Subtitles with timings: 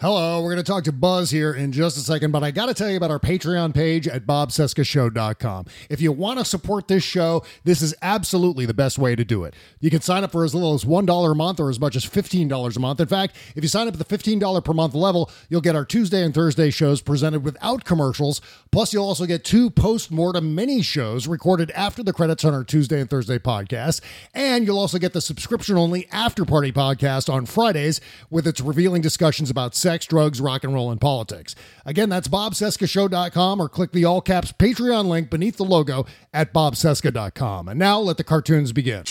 [0.00, 2.66] Hello, we're going to talk to Buzz here in just a second, but I got
[2.66, 5.66] to tell you about our Patreon page at bobcescashow.com.
[5.90, 9.42] If you want to support this show, this is absolutely the best way to do
[9.42, 9.54] it.
[9.80, 12.06] You can sign up for as little as $1 a month or as much as
[12.06, 13.00] $15 a month.
[13.00, 15.84] In fact, if you sign up at the $15 per month level, you'll get our
[15.84, 18.40] Tuesday and Thursday shows presented without commercials.
[18.70, 23.00] Plus, you'll also get two post-mortem mini shows recorded after the credits on our Tuesday
[23.00, 24.00] and Thursday podcast.
[24.32, 29.50] And you'll also get the subscription-only After Party podcast on Fridays with its revealing discussions
[29.50, 29.74] about
[30.08, 31.54] drugs, rock and roll, and politics.
[31.86, 37.68] Again, that's bobcescashow.com or click the all caps Patreon link beneath the logo at bobcesca.com.
[37.68, 39.04] And now let the cartoons begin.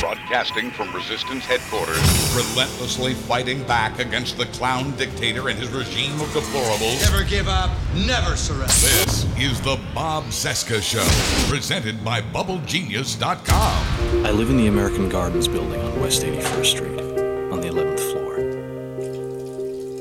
[0.00, 1.96] Broadcasting from Resistance headquarters,
[2.34, 7.00] relentlessly fighting back against the clown dictator and his regime of deplorables.
[7.08, 8.66] Never give up, never surrender.
[8.66, 11.06] This is the Bob Cesca Show,
[11.48, 14.26] presented by BubbleGenius.com.
[14.26, 16.98] I live in the American Gardens building on West 81st Street,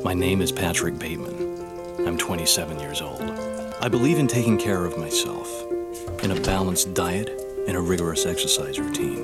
[0.03, 2.07] My name is Patrick Bateman.
[2.07, 3.21] I'm 27 years old.
[3.81, 5.47] I believe in taking care of myself,
[6.23, 7.29] in a balanced diet,
[7.67, 9.19] and a rigorous exercise routine.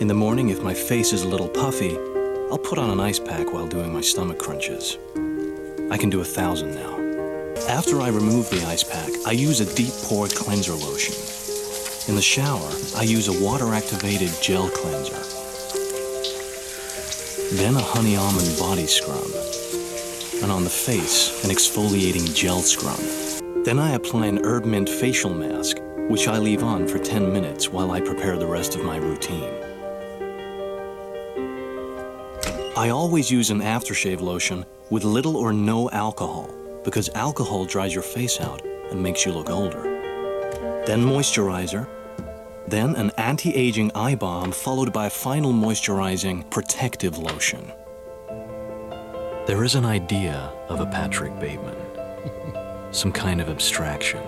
[0.00, 1.96] In the morning, if my face is a little puffy,
[2.52, 4.98] I'll put on an ice pack while doing my stomach crunches.
[5.90, 6.94] I can do a thousand now.
[7.68, 11.16] After I remove the ice pack, I use a deep pore cleanser lotion.
[12.08, 15.37] In the shower, I use a water activated gel cleanser.
[17.52, 19.26] Then a honey almond body scrub.
[20.42, 23.00] And on the face, an exfoliating gel scrub.
[23.64, 25.78] Then I apply an herb mint facial mask,
[26.10, 29.50] which I leave on for 10 minutes while I prepare the rest of my routine.
[32.76, 36.50] I always use an aftershave lotion with little or no alcohol
[36.84, 39.84] because alcohol dries your face out and makes you look older.
[40.86, 41.88] Then moisturizer,
[42.70, 47.72] then an anti aging eye balm, followed by a final moisturizing protective lotion.
[49.46, 51.76] There is an idea of a Patrick Bateman,
[52.92, 54.22] some kind of abstraction,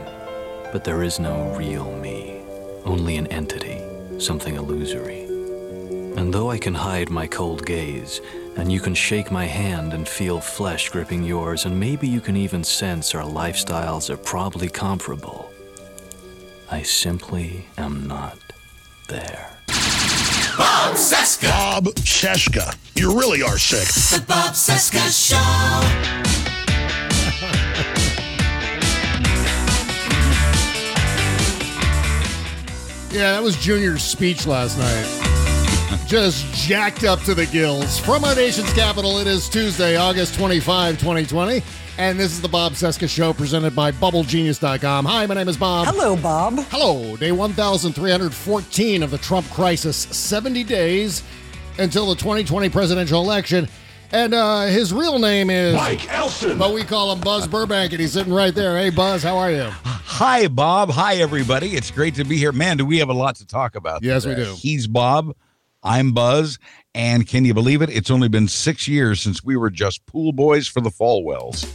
[0.72, 2.40] but there is no real me,
[2.84, 3.82] only an entity,
[4.18, 5.24] something illusory.
[6.16, 8.20] And though I can hide my cold gaze,
[8.56, 12.36] and you can shake my hand and feel flesh gripping yours, and maybe you can
[12.36, 15.49] even sense our lifestyles are probably comparable,
[16.72, 18.38] I simply am not
[19.08, 19.50] there.
[20.56, 21.48] Bob Cesca.
[21.48, 22.76] Bob Cesca.
[22.94, 23.88] You really are sick.
[24.20, 25.36] The Bob Cesca Show.
[33.12, 36.06] Yeah, that was Junior's speech last night.
[36.06, 37.98] Just jacked up to the gills.
[37.98, 41.62] From our nation's capital, it is Tuesday, August 25, 2020.
[42.00, 45.04] And this is the Bob Cesca Show presented by BubbleGenius.com.
[45.04, 45.86] Hi, my name is Bob.
[45.86, 46.54] Hello, Bob.
[46.70, 47.14] Hello.
[47.14, 49.98] Day 1314 of the Trump crisis.
[49.98, 51.22] 70 days
[51.78, 53.68] until the 2020 presidential election.
[54.12, 56.56] And uh, his real name is Mike Elson.
[56.56, 58.78] But we call him Buzz Burbank, and he's sitting right there.
[58.78, 59.68] Hey, Buzz, how are you?
[59.84, 60.88] Hi, Bob.
[60.92, 61.76] Hi, everybody.
[61.76, 62.52] It's great to be here.
[62.52, 64.02] Man, do we have a lot to talk about?
[64.02, 64.40] Yes, today.
[64.40, 64.54] we do.
[64.54, 65.36] He's Bob.
[65.82, 66.58] I'm Buzz.
[66.94, 67.90] And can you believe it?
[67.90, 71.70] It's only been six years since we were just pool boys for the Falwells.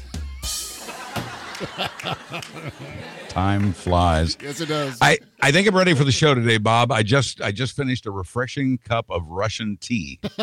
[3.29, 4.37] Time flies.
[4.41, 4.97] Yes, it does.
[5.01, 6.91] I, I think I'm ready for the show today, Bob.
[6.91, 10.19] I just I just finished a refreshing cup of Russian tea.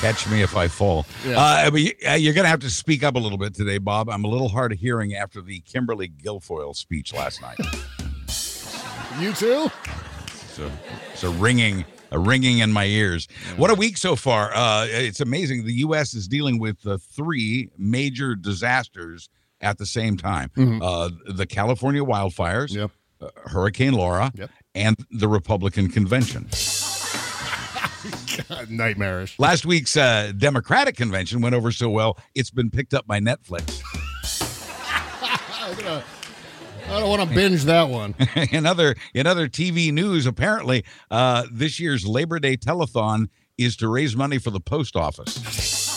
[0.00, 1.04] Catch me if I fall.
[1.26, 1.38] Yeah.
[1.38, 3.76] Uh, but you, uh, you're going to have to speak up a little bit today,
[3.76, 4.08] Bob.
[4.08, 7.58] I'm a little hard of hearing after the Kimberly Guilfoyle speech last night.
[9.20, 9.70] You too?
[10.54, 10.70] So
[11.12, 13.28] it's a ringing, a ringing in my ears.
[13.56, 14.50] What a week so far!
[14.54, 15.66] Uh, it's amazing.
[15.66, 16.14] The U.S.
[16.14, 19.28] is dealing with uh, three major disasters
[19.60, 20.80] at the same time: Mhm.
[20.82, 22.90] uh, the California wildfires, Yep.
[23.20, 24.50] uh, Hurricane Laura, Yep.
[24.74, 26.48] and the Republican convention.
[28.48, 29.38] God, nightmarish.
[29.38, 33.82] Last week's uh, Democratic convention went over so well, it's been picked up by Netflix.
[35.78, 36.04] Gonna-
[36.88, 38.14] I don't want to binge that one.
[38.50, 43.26] in other in other TV news, apparently, uh, this year's Labor Day telethon
[43.58, 45.89] is to raise money for the post office.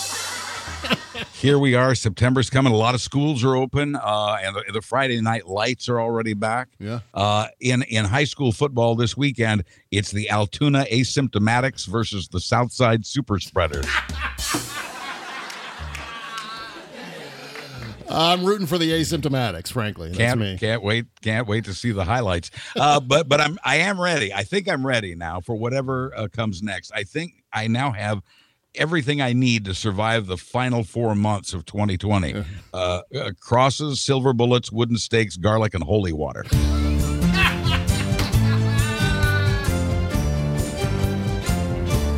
[1.34, 1.96] Here we are.
[1.96, 2.74] September's coming.
[2.74, 6.34] A lot of schools are open, uh, and the, the Friday night lights are already
[6.34, 6.70] back.
[6.80, 7.00] Yeah.
[7.14, 13.06] Uh, in in high school football this weekend, it's the Altoona Asymptomatics versus the Southside
[13.06, 13.86] Super Spreaders.
[18.10, 20.10] I'm rooting for the asymptomatics, frankly.
[20.10, 20.58] That's can't me.
[20.58, 22.52] can't wait can't wait to see the highlights.
[22.76, 24.34] Uh, but but I'm I am ready.
[24.34, 26.92] I think I'm ready now for whatever uh, comes next.
[26.94, 28.22] I think I now have
[28.76, 32.44] everything I need to survive the final four months of 2020.
[32.74, 36.46] Uh, uh, crosses, silver bullets, wooden stakes, garlic, and holy water.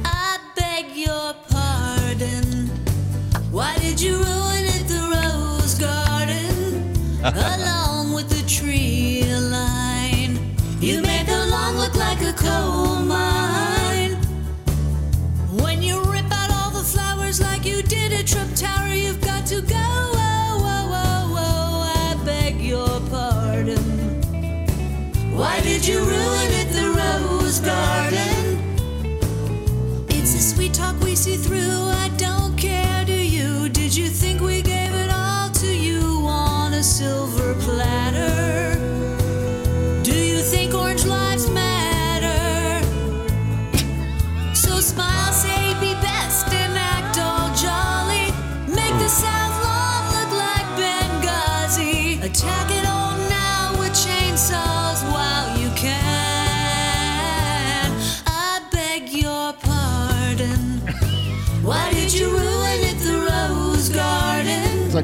[0.05, 2.67] I beg your pardon.
[3.51, 6.93] Why did you ruin it, the rose garden?
[18.55, 19.75] Tower, you've got to go.
[19.75, 23.77] Oh, oh, oh, oh, I beg your pardon.
[25.35, 28.34] Why did you ruin it, the rose garden?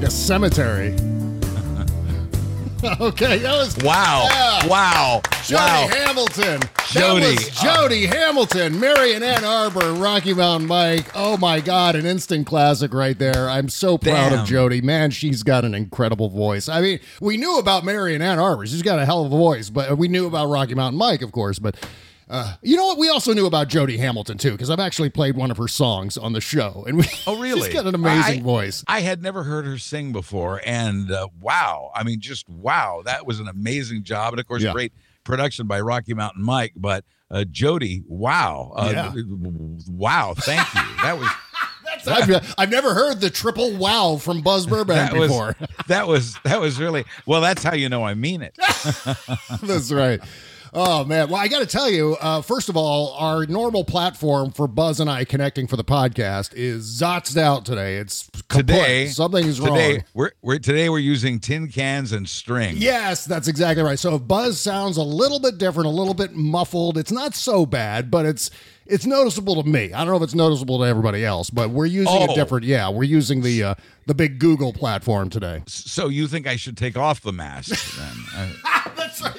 [0.02, 0.88] Like a cemetery.
[3.00, 4.26] okay, that was Wow!
[4.32, 4.66] Yeah.
[4.66, 5.22] Wow!
[5.44, 5.88] Jody wow!
[5.92, 6.60] Hamilton.
[6.88, 7.22] Jody.
[7.22, 11.06] That was Jody Hamilton, Marion Ann Arbor, Rocky Mountain Mike.
[11.14, 13.48] Oh my God, an instant classic right there.
[13.48, 14.40] I'm so proud Damn.
[14.40, 14.82] of Jody.
[14.82, 16.68] Man, she's got an incredible voice.
[16.68, 18.66] I mean, we knew about Marion Ann Arbor.
[18.66, 21.32] She's got a hell of a voice, but we knew about Rocky Mountain Mike, of
[21.32, 21.60] course.
[21.60, 21.76] But
[22.32, 22.98] uh, you know what?
[22.98, 26.18] We also knew about Jody Hamilton too, because I've actually played one of her songs
[26.18, 27.66] on the show, and we, Oh, really?
[27.66, 28.84] she's got an amazing I- voice.
[28.88, 31.92] I had never heard her sing before, and uh, wow!
[31.94, 33.02] I mean, just wow!
[33.06, 34.72] That was an amazing job, and of course, Yeah.
[34.74, 34.94] great
[35.24, 36.74] production by Rocky Mountain Mike.
[36.76, 38.72] But uh, Jody, wow!
[38.76, 39.14] Uh, Yeah.
[39.90, 40.34] Wow!
[40.38, 40.82] Thank you.
[41.04, 41.30] That was
[42.08, 45.56] I've, I've never heard the triple wow from Buzz Burbank that was before.
[45.88, 47.42] that was that was really well.
[47.42, 48.56] That's how you know I mean it.
[49.62, 50.20] That's right.
[50.74, 51.28] Oh man!
[51.30, 55.02] Well, I got to tell you, uh, first of all, our normal platform for Buzz
[55.02, 57.98] and I connecting for the podcast is zotzed out today.
[57.98, 58.68] It's kaput.
[58.68, 60.04] Today, something's today, wrong.
[60.14, 62.76] We're, we're today we're using tin cans and string.
[62.78, 64.00] Yes, that's exactly right.
[64.00, 67.66] So if Buzz sounds a little bit different, a little bit muffled, it's not so
[67.66, 68.50] bad, but it's
[68.86, 69.92] it's noticeable to me.
[69.92, 72.36] I don't know if it's noticeable to everybody else, but we're using a Oh.
[72.36, 72.66] different.
[72.66, 73.76] Yeah, we're using the uh,
[74.06, 75.64] the big Google platform today.
[75.68, 77.98] So you think I should take off the mask?
[77.98, 78.14] Then?
[78.64, 78.88] I-.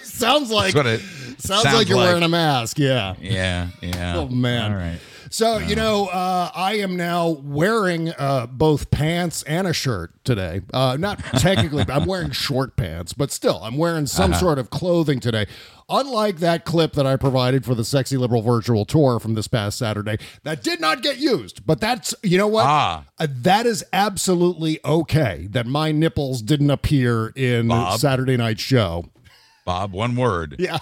[0.03, 1.01] Sounds like That's what it
[1.43, 2.09] sounds, sounds like you're like.
[2.09, 2.79] wearing a mask.
[2.79, 3.15] Yeah.
[3.21, 4.17] yeah, yeah.
[4.19, 4.73] Oh man!
[4.73, 4.99] All right.
[5.31, 10.61] So you know, uh, I am now wearing uh, both pants and a shirt today.
[10.75, 14.41] Uh, not technically, I'm wearing short pants, but still, I'm wearing some Uh-huh.
[14.41, 15.47] sort of clothing today.
[15.89, 19.77] Unlike that clip that I provided for the Sexy Liberal virtual tour from this past
[19.79, 21.67] Saturday, that did not get used.
[21.67, 22.67] But that's you know what?
[22.67, 23.05] Ah.
[23.19, 25.49] Uh, that is absolutely okay.
[25.51, 27.99] That my nipples didn't appear in Bob?
[28.01, 29.07] Saturday night show.
[29.65, 30.57] Bob, one word.
[30.59, 30.79] Yeah.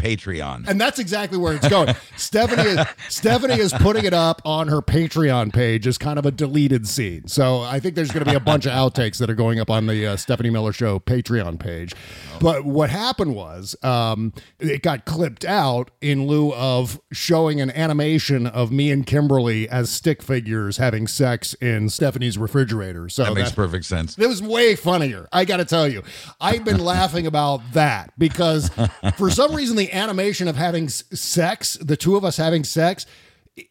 [0.00, 0.66] Patreon.
[0.68, 1.94] And that's exactly where it's going.
[2.16, 6.30] Stephanie is Stephanie is putting it up on her Patreon page as kind of a
[6.30, 7.28] deleted scene.
[7.28, 9.70] So I think there's going to be a bunch of outtakes that are going up
[9.70, 11.94] on the uh, Stephanie Miller Show Patreon page.
[12.40, 18.46] But what happened was um, it got clipped out in lieu of showing an animation
[18.46, 23.08] of me and Kimberly as stick figures having sex in Stephanie's refrigerator.
[23.08, 24.16] So that makes that- perfect sense.
[24.18, 25.28] it was way funnier.
[25.32, 26.02] I got to tell you,
[26.40, 28.70] I've been laughing about that because
[29.16, 33.06] for some reason, the animation of having sex, the two of us having sex,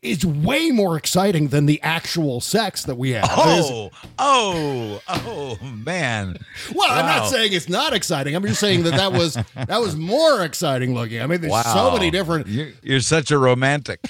[0.01, 3.27] is way more exciting than the actual sex that we have.
[3.29, 6.37] Oh, oh, oh, man.
[6.73, 8.35] Well, I'm not saying it's not exciting.
[8.35, 11.21] I'm just saying that that was that was more exciting looking.
[11.21, 14.01] I mean, there's so many different You're, you're such a romantic.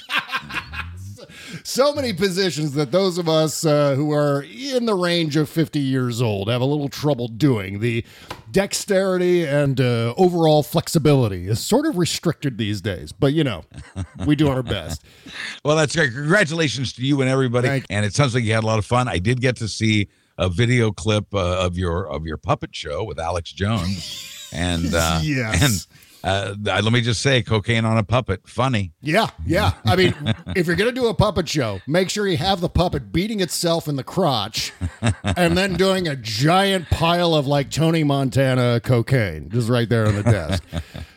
[1.70, 5.78] so many positions that those of us uh, who are in the range of 50
[5.78, 7.78] years old have a little trouble doing.
[7.80, 8.04] The
[8.50, 13.64] dexterity and uh, overall flexibility is sort of restricted these days, but you know,
[14.26, 15.02] we do our best.
[15.64, 16.12] Well, that's great.
[16.12, 17.68] Congratulations to you and everybody.
[17.68, 19.08] Thank and it sounds like you had a lot of fun.
[19.08, 20.08] I did get to see
[20.38, 25.20] a video clip uh, of your of your puppet show with Alex Jones, and uh,
[25.24, 25.62] Yes.
[25.62, 25.86] and
[26.22, 28.92] uh, let me just say, cocaine on a puppet, funny.
[29.00, 29.72] Yeah, yeah.
[29.84, 30.14] I mean,
[30.56, 33.40] if you're going to do a puppet show, make sure you have the puppet beating
[33.40, 34.72] itself in the crotch
[35.22, 40.16] and then doing a giant pile of like Tony Montana cocaine just right there on
[40.16, 40.62] the desk.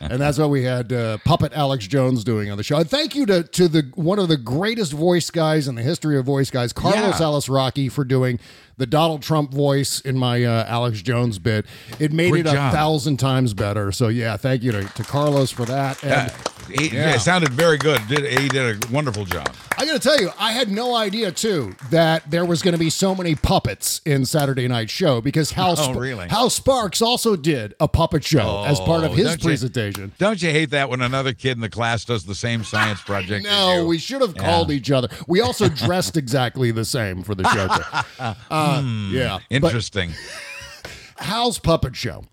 [0.00, 2.78] and that's what we had uh, puppet Alex Jones doing on the show.
[2.78, 6.18] And thank you to to the one of the greatest voice guys in the history
[6.18, 7.54] of voice guys, Carlos Yeah.
[7.54, 8.38] Rocky, for doing
[8.76, 11.66] the Donald Trump voice in my uh, Alex Jones bit.
[11.98, 13.92] It made Great it a thousand times better.
[13.92, 16.02] So yeah, thank you to, to Carlos for that.
[16.02, 16.34] And Uh,
[16.68, 17.14] he, Yeah.
[17.14, 18.00] It sounded very good.
[18.08, 19.48] Did he did a wonderful job?
[19.76, 22.78] I got to tell you, I had no idea too that there was going to
[22.78, 26.28] be so many puppets in Saturday Night Show because Hal, Oh, Sp- really?
[26.28, 30.12] Hal Sparks also did a puppet show as part of Oh, his don't you- presentation.
[30.18, 33.44] Don't you hate that when another kid in the class does the same science project?
[33.46, 33.86] as No, you?
[33.88, 34.42] we should have Yeah.
[34.42, 35.08] called each other.
[35.26, 37.68] We also dressed exactly the same for the show.
[38.50, 39.64] Uh, yeah, but Hmm.
[39.66, 40.12] Interesting.
[41.18, 42.24] Hal's puppet show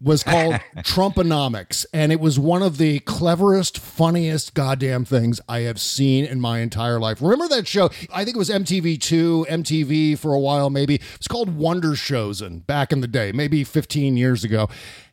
[0.00, 5.80] was called Trumponomics, and it was one of the cleverest, funniest goddamn things I have
[5.80, 7.20] seen in my entire life.
[7.20, 7.90] Remember that show?
[8.12, 11.00] I think it was MTV2, MTV for a while, maybe.
[11.16, 14.68] It's called Wonder Showzen back in the day, maybe 15 years ago.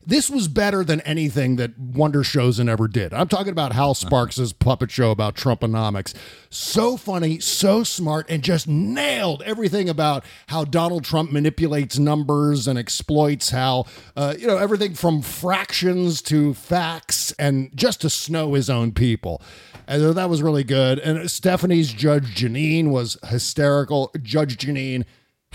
[0.07, 3.13] This was better than anything that Wonder Showzen ever did.
[3.13, 6.13] I'm talking about Hal Sparks' puppet show about Trumponomics.
[6.49, 12.79] So funny, so smart, and just nailed everything about how Donald Trump manipulates numbers and
[12.79, 13.83] exploits how,
[14.15, 19.41] uh, you know, everything from fractions to facts and just to snow his own people.
[19.89, 20.99] And so that was really good.
[20.99, 24.13] And Stephanie's Judge Jeanine was hysterical.
[24.21, 25.03] Judge Jeanine.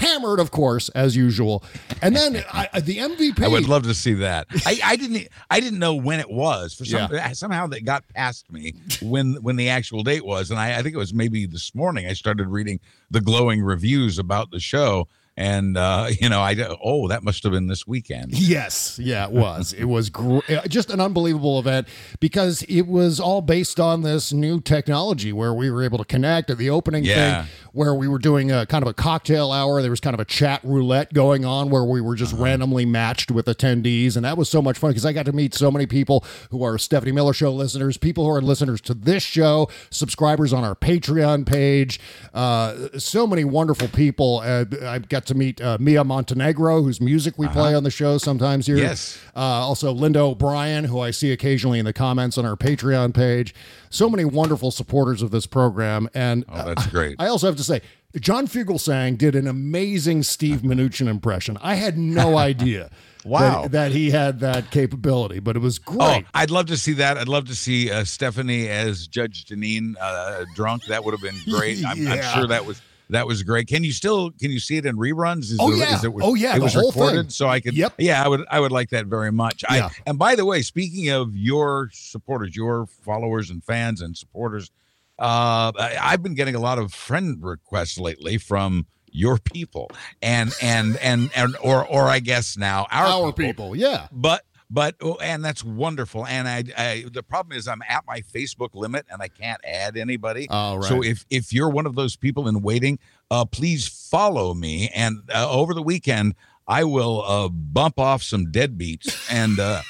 [0.02, 1.62] Hammered, of course, as usual,
[2.00, 3.42] and then I, the MVP.
[3.42, 4.46] I would love to see that.
[4.66, 6.74] I, I didn't I didn't know when it was.
[6.74, 10.58] For some uh, somehow that got past me when when the actual date was, and
[10.58, 12.06] I, I think it was maybe this morning.
[12.06, 12.80] I started reading
[13.10, 17.52] the glowing reviews about the show, and uh, you know, I oh that must have
[17.52, 18.32] been this weekend.
[18.38, 19.72] Yes, yeah, it was.
[19.72, 21.88] It was gr- uh, just an unbelievable event
[22.20, 26.50] because it was all based on this new technology where we were able to connect
[26.50, 27.44] at the opening Yeah.
[27.44, 29.80] thing where we were doing a kind of a cocktail hour.
[29.80, 33.30] There was kind of a chat roulette going on where we were just randomly matched
[33.30, 35.86] with attendees, and that was so much fun because I got to meet so many
[35.86, 40.52] people who are Stephanie Miller Show listeners, people who are listeners to this show, subscribers
[40.52, 41.98] on our Patreon page,
[42.34, 44.40] uh, so many wonderful people.
[44.44, 48.18] Uh, I got to meet uh, Mia Montenegro, whose music we play on the show
[48.18, 48.76] sometimes here.
[48.76, 49.18] Yes.
[49.34, 53.54] Uh, also, Linda O'Brien, who I see occasionally in the comments on our Patreon page.
[53.90, 56.08] So many wonderful supporters of this program.
[56.14, 57.16] And Oh, that's great.
[57.18, 57.80] I also have to say,
[58.20, 61.56] John Fugelsang did an amazing Steve Mnuchin impression.
[61.62, 62.90] I had no idea
[63.24, 63.62] Wow.
[63.62, 66.24] that, that he had that capability, but it was great.
[66.24, 67.16] Oh, I'd love to see that.
[67.16, 70.86] I'd love to see uh, Stephanie as Judge Jeanine uh, drunk.
[70.86, 71.84] That would have been great.
[71.86, 73.68] I'm, I'm sure that was that was great.
[73.68, 75.44] Can you still can you see it in reruns?
[75.52, 75.94] Is Oh, it- yeah.
[75.96, 77.30] is it- Oh, yeah, It was recorded, thing.
[77.30, 77.74] so I could.
[77.74, 77.94] Yep.
[77.98, 78.44] Yeah, I would.
[78.50, 79.64] I would like that very much.
[79.70, 79.86] Yeah.
[79.86, 84.70] I, and by the way, speaking of your supporters, your followers and fans and supporters,
[85.18, 89.90] uh, I, I've been getting a lot of friend requests lately from your people
[90.22, 94.08] and and and and or or I guess now our, Our people, yeah.
[94.10, 94.42] but
[94.72, 98.70] but oh, and that's wonderful and I, I the problem is i'm at my facebook
[98.74, 100.84] limit and i can't add anybody Oh, right.
[100.88, 102.98] so if if you're one of those people in waiting
[103.30, 106.34] uh please follow me and uh, over the weekend
[106.66, 109.82] i will uh bump off some deadbeats and uh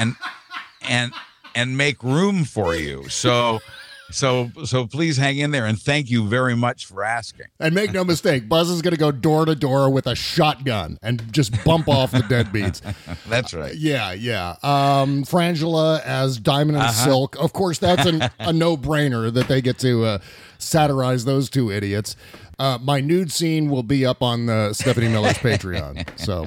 [0.00, 0.14] and
[0.88, 1.12] and
[1.54, 3.60] and make room for you so
[4.10, 7.92] so so please hang in there and thank you very much for asking And make
[7.92, 11.52] no mistake, Buzz is going to go door to door with a shotgun and just
[11.64, 12.80] bump off the deadbeats.
[13.28, 14.56] that's right Yeah, yeah.
[14.62, 17.04] Um, Frangela as Diamond and Uh-huh.
[17.04, 17.36] Silk.
[17.36, 20.18] Of course, that's an, a no brainer that they get to uh,
[20.58, 22.16] satirize those two idiots.
[22.58, 26.18] Uh, my nude scene will be up on the Stephanie Miller's Patreon.
[26.18, 26.46] So,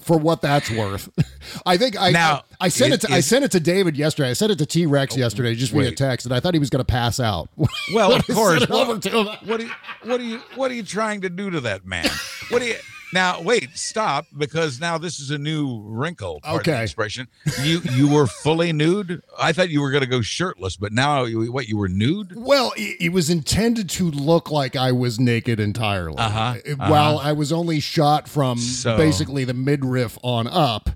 [0.00, 1.10] for what that's worth,
[1.66, 3.04] I think I Now, I, I sent it.
[3.04, 4.30] it To, I sent it to David yesterday.
[4.30, 5.96] I sent it to T Rex yesterday just via wait.
[5.96, 7.48] text, and I thought he was going to pass out.
[7.94, 8.66] Well, of course.
[8.68, 9.70] what are you?
[10.02, 10.38] What are you?
[10.56, 12.08] What are you trying to do to that man?
[12.48, 12.76] What are you?
[13.12, 16.40] Now, wait, stop, because now this is a new wrinkle.
[16.46, 16.82] Okay.
[16.82, 17.28] expression.
[17.62, 19.22] You you were fully nude.
[19.38, 21.68] I thought you were going to go shirtless, but now you, what?
[21.68, 22.32] You were nude.
[22.36, 26.18] Well, it, it was intended to look like I was naked entirely.
[26.18, 26.74] Uh-huh, uh-huh.
[26.90, 30.90] While I was only shot from So- basically the midriff on up,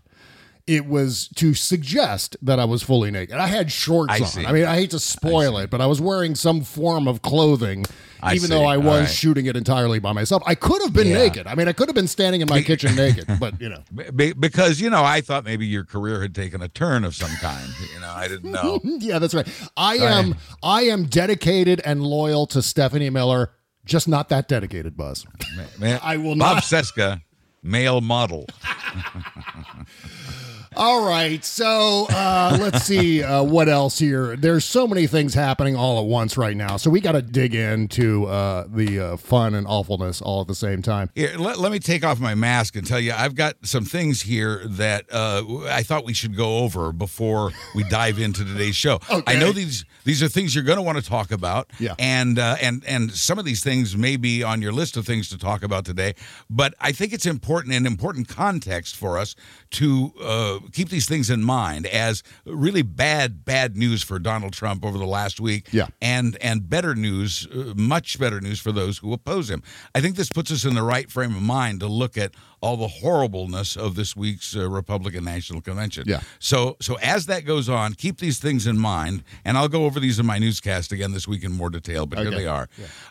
[0.71, 3.37] it was to suggest that I was fully naked.
[3.37, 4.27] I had shorts I on.
[4.27, 4.47] see.
[4.47, 7.85] I mean, I hate to spoil it, but I was wearing some form of clothing
[8.23, 8.55] I even see.
[8.55, 9.09] though I All was right.
[9.09, 10.43] shooting it entirely by myself.
[10.47, 11.19] I could have been Yeah.
[11.19, 11.47] naked.
[11.47, 13.83] I mean, I could have been standing in my kitchen naked, but you know.
[14.15, 17.31] Be- because you know, I thought maybe your career had taken a turn of some
[17.41, 17.69] kind.
[17.95, 18.79] You know, I didn't know.
[18.85, 19.49] yeah, that's right.
[19.77, 23.51] I am I am dedicated and loyal to Stephanie Miller,
[23.87, 25.27] just not that dedicated, Buzz.
[25.79, 27.23] Man, I will Bob not- Cesca,
[27.63, 28.47] male model.
[30.77, 34.37] All right, so uh, let's see uh, what else here.
[34.37, 37.57] There's so many things happening all at once right now, so we got to dig
[37.57, 41.11] into uh, the uh, fun and awfulness all at the same time.
[41.17, 44.23] Here, let, let me take off my mask and tell you, I've got some things
[44.23, 49.01] here that uh, I thought we should go over before we dive into today's show.
[49.27, 51.95] I know these these are things you're going to want to talk about, Yeah.
[51.99, 55.29] and uh, and and some of these things may be on your list of things
[55.31, 56.15] to talk about today.
[56.49, 59.35] But I think it's important and important context for us
[59.73, 64.85] to uh, keep these things in mind as really bad bad news for Donald Trump
[64.85, 65.89] over the last week, Yeah.
[66.01, 69.63] and and better news, uh, much better news for those who oppose him.
[69.95, 72.77] I think this puts us in the right frame of mind to look at all
[72.77, 76.05] the horribleness of this week's uh, Republican National Convention.
[76.07, 76.21] Yeah.
[76.39, 79.99] So so as that goes on, keep these things in mind, and I'll go over
[79.99, 82.07] these in my newscast again this week in more detail.
[82.07, 82.69] But here they are.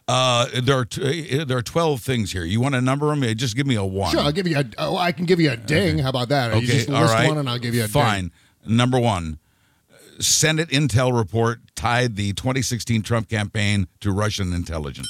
[0.08, 2.44] Uh, there are t- uh, there are twelve things here.
[2.44, 3.22] You want to number them?
[3.36, 4.12] Just give me a one.
[4.12, 4.65] Sure, I'll give you a.
[4.77, 6.00] Oh, I can give you a ding.
[6.00, 6.60] How about that?
[6.60, 7.27] You just all list right.
[7.27, 8.32] one, and I'll give you a fine.
[8.65, 8.77] Ding.
[8.77, 9.39] Number one,
[10.20, 15.08] Senate intel report tied the 2016 Trump campaign to Russian intelligence.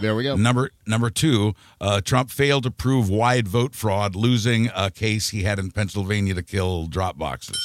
[0.00, 0.36] There we go.
[0.36, 5.42] Number number two, uh, Trump failed to prove wide vote fraud, losing a case he
[5.42, 7.58] had in Pennsylvania to kill drop boxes.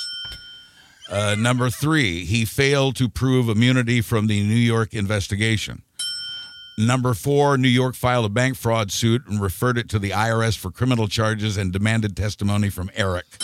[1.10, 5.84] Uh, number three, he failed to prove immunity from the New York investigation.
[6.78, 10.58] Number four, New York filed a bank fraud suit and referred it to the IRS
[10.58, 13.26] for criminal charges and demanded testimony from Eric.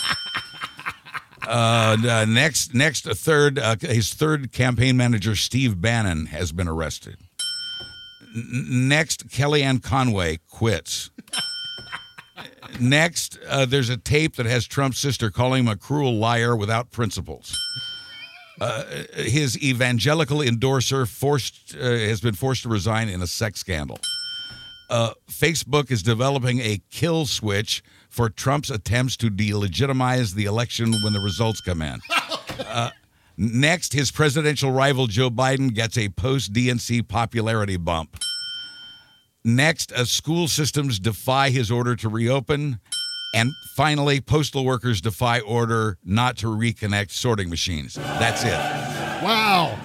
[1.44, 6.68] Uh, uh, next, next, a third, uh, his third campaign manager, Steve Bannon, has been
[6.68, 7.16] arrested.
[8.34, 11.10] Next, Kellyanne Conway quits.
[12.80, 16.90] Next, uh, there's a tape that has Trump's sister calling him a cruel liar without
[16.90, 17.58] principles.
[18.60, 18.84] Uh,
[19.14, 23.98] his evangelical endorser forced uh, has been forced to resign in a sex scandal.
[24.88, 31.12] Uh, Facebook is developing a kill switch for Trump's attempts to delegitimize the election when
[31.12, 32.00] the results come in.
[33.36, 38.16] Next, his presidential rival Joe Biden gets a post DNC popularity bump.
[39.44, 42.78] Next, uh, school systems defy his order to reopen.
[43.34, 47.94] And finally, postal workers defy order not to reconnect sorting machines.
[47.94, 48.58] That's it.
[49.24, 49.78] Wow.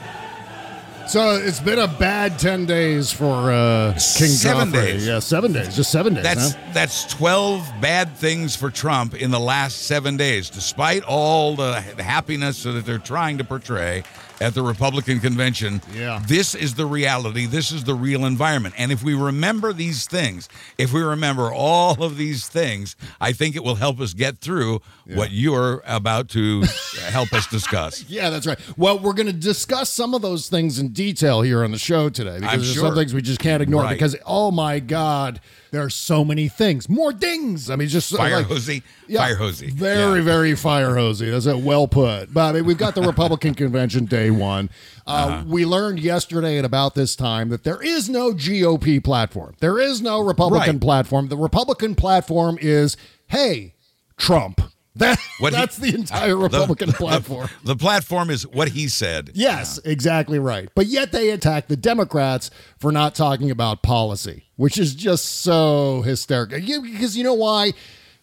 [1.07, 4.73] So it's been a bad ten days for uh, King Seven Joffrey.
[4.73, 5.07] days.
[5.07, 5.73] Yeah, seven days.
[5.73, 6.23] Just seven days.
[6.23, 6.71] That's huh?
[6.73, 12.63] that's 12 bad things for Trump in the last 7 days despite all the happiness
[12.63, 14.03] that they're trying to portray
[14.39, 15.81] at the Republican convention.
[15.93, 16.21] Yeah.
[16.27, 17.45] This is the reality.
[17.45, 18.75] This is the real environment.
[18.77, 20.47] And if we remember these things,
[20.77, 24.81] if we remember all of these things, I think it will help us get through
[25.13, 26.63] what you're about to
[27.09, 28.05] help us discuss.
[28.17, 28.59] Yeah, that's right.
[28.77, 32.09] Well, we're going to discuss some of those things in detail here on the show
[32.09, 32.83] today because I'm there's sure.
[32.87, 33.93] some things we just can't ignore Right.
[33.93, 35.39] because oh my god,
[35.71, 37.69] there are so many things, more dings.
[37.69, 39.69] I mean, just Fire like, hosy, Yeah, fire hosey.
[39.69, 40.25] Very, Yeah.
[40.25, 41.29] very fire hosey.
[41.29, 41.57] That's it.
[41.59, 42.33] Well put.
[42.33, 44.69] But I mean, we've got the Republican convention day one.
[45.05, 45.43] Uh, Uh-huh.
[45.47, 49.55] We learned yesterday at about this time that there is no GOP platform.
[49.59, 50.81] There is no Republican Right.
[50.81, 51.27] platform.
[51.29, 53.73] The Republican platform is, hey,
[54.17, 54.61] Trump.
[54.99, 57.49] That, What he- that's the entire The- Republican the- platform.
[57.63, 59.31] The, platform is what he said.
[59.33, 60.69] Yes, exactly right.
[60.75, 66.01] But yet they attack the Democrats for not talking about policy, which is just so
[66.03, 66.57] hysterical.
[66.57, 67.73] You- Because you know why?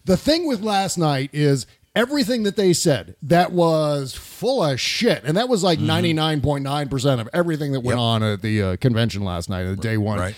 [0.05, 5.23] The thing with last night is everything that they said that was full of shit.
[5.23, 8.03] And that was like 99.9% of everything that went Yep.
[8.03, 10.19] on at the uh, convention last night, at day one.
[10.19, 10.35] Right.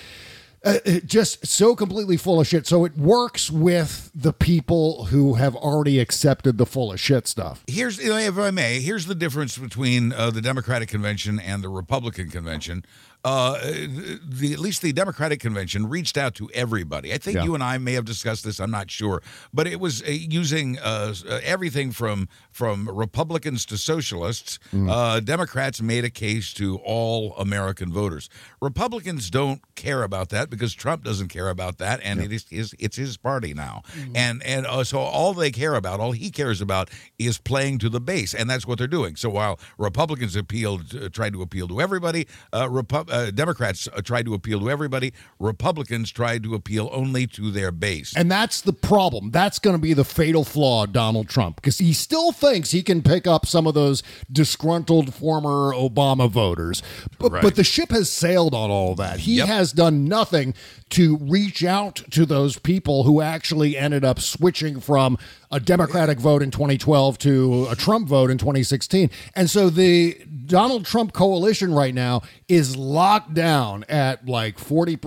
[0.68, 2.68] Uh, it just so completely full of shit.
[2.68, 7.64] So it works with the people who have already accepted the full of shit stuff.
[7.68, 12.30] here's if I may, here's the difference between uh, the Democratic convention and the Republican
[12.30, 12.86] convention.
[13.28, 13.60] Uh,
[14.40, 17.14] the at least the Democratic convention reached out to everybody.
[17.14, 17.44] I think Yeah.
[17.48, 18.58] you and I may have discussed this.
[18.64, 19.22] I'm not sure,
[19.54, 20.06] but it was uh,
[20.42, 24.60] using uh, uh, everything from from Republicans to socialists.
[24.74, 28.30] Uh, Democrats made a case to all American voters.
[28.62, 32.74] Republicans don't care about that because Trump doesn't care about that, and it is his,
[32.80, 33.82] it's his party now.
[34.16, 37.90] And and uh, so all they care about, all he cares about, is playing to
[37.90, 39.16] the base, and that's what they're doing.
[39.18, 44.02] So while Republicans appealed, uh, tried to appeal to everybody, uh, Repu- uh, Democrats uh,
[44.02, 45.14] tried to appeal to everybody.
[45.40, 48.14] Republicans tried to appeal only to their base.
[48.16, 49.32] And that's the problem.
[49.32, 52.84] That's going to be the fatal flaw of Donald Trump because he still thinks he
[52.84, 56.82] can pick up some of those disgruntled former Obama voters.
[57.20, 57.42] But, Right.
[57.44, 59.20] but the ship has sailed on all that.
[59.20, 59.48] He Yep.
[59.48, 60.54] has done nothing
[60.92, 65.18] to reach out to those people who actually ended up switching from
[65.52, 69.10] a Democratic vote in 2012 to a Trump vote in 2016.
[69.36, 74.98] And so the Donald Trump coalition right now is locked down at like 40%,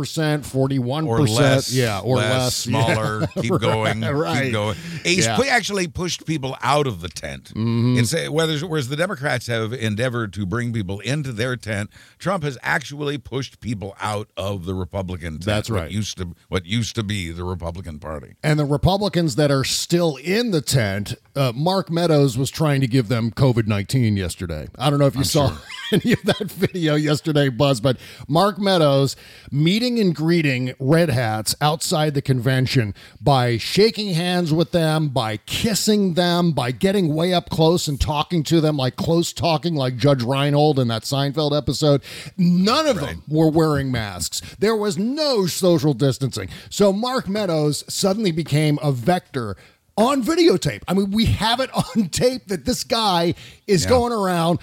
[0.44, 1.06] 41%.
[1.06, 2.30] or less, Yeah, or less.
[2.30, 3.20] less, smaller.
[3.36, 3.42] Yeah.
[3.42, 4.44] Keep going, Right.
[4.44, 4.76] keep going.
[5.04, 5.36] He's Yeah.
[5.36, 5.48] Mm-hmm.
[5.50, 7.52] actually pushed people out of the tent.
[7.54, 12.42] It's, uh, whereas, whereas the Democrats have endeavored to bring people into their tent, Trump
[12.44, 15.44] has actually pushed people out of the Republican tent.
[15.44, 15.90] That's what right.
[15.90, 18.34] Used to what used to be the Republican Party.
[18.42, 22.86] And the Republicans that are still in the tent, uh, Mark Meadows was trying to
[22.86, 24.68] give them COVID 19 yesterday.
[24.78, 25.56] I don't know if you saw
[25.92, 27.96] any of that video yesterday, Buzz, but
[28.28, 29.16] Mark Meadows
[29.50, 36.14] meeting and greeting Red Hats outside the convention by shaking hands with them, by kissing
[36.14, 40.22] them, by getting way up close and talking to them like close talking, like Judge
[40.22, 42.02] Reinhold in that Seinfeld episode.
[42.36, 44.40] None of them were wearing masks.
[44.58, 46.48] There was no social distancing.
[46.68, 49.56] So Mark Meadows suddenly became a vector
[49.96, 50.82] on videotape.
[50.88, 53.34] I mean, we have it on tape that this guy
[53.66, 53.88] is Yeah.
[53.90, 54.58] going around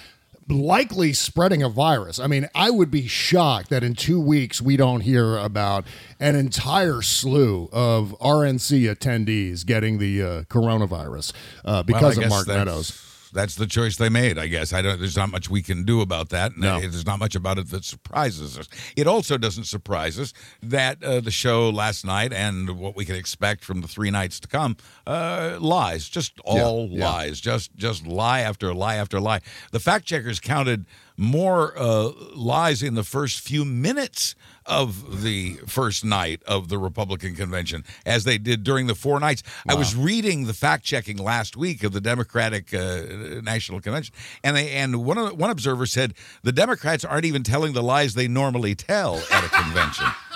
[0.49, 2.19] likely spreading a virus.
[2.19, 5.85] I mean, I would be shocked that in 2 weeks we don't hear about
[6.19, 11.33] an entire slew of RNC attendees getting the uh, coronavirus
[11.65, 13.06] uh, because Well, of Mark Meadows.
[13.37, 14.73] That's the choice they made, I guess.
[14.73, 14.97] I don't.
[14.97, 16.53] There's not much we can do about that.
[16.53, 16.79] and No.
[16.79, 18.67] There's not much about it that surprises us.
[18.95, 23.15] It also doesn't surprise us that uh, the show last night and what we can
[23.15, 27.07] expect from the three nights to come uh, lies, just all yeah.
[27.07, 29.41] lies, just just lie after lie after lie.
[29.71, 34.35] The fact checkers counted more uh, lies in the first few minutes
[34.67, 39.41] of the first night of the Republican convention as they did during the four nights.
[39.67, 44.55] I was reading the fact checking last week of the Democratic uh, National Convention, and
[44.55, 48.75] they and one one observer said the Democrats aren't even telling the lies they normally
[48.75, 50.07] tell at a convention.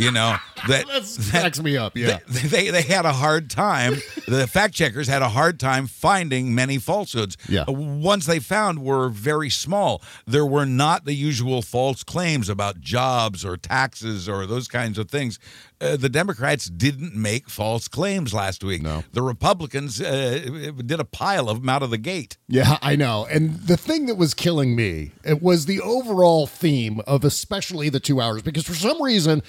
[0.00, 0.36] You know
[0.68, 1.96] that That cracks me up.
[1.96, 2.18] Yeah.
[2.28, 3.94] they, they they had a hard time.
[4.26, 7.36] The fact checkers had a hard time finding many falsehoods.
[7.48, 7.64] Yeah.
[7.68, 10.02] Uh, ones they found were very small.
[10.26, 15.10] There were not the usual false claims about jobs or taxes or those kinds of
[15.10, 15.38] things.
[15.80, 18.82] Uh, the Democrats didn't make false claims last week.
[18.82, 19.02] No.
[19.12, 22.36] The Republicans uh, did a pile of them out of the gate.
[22.48, 23.26] Yeah, I know.
[23.30, 28.00] And the thing that was killing me, it was the overall theme of especially the
[28.00, 29.42] 2 hours because for some reason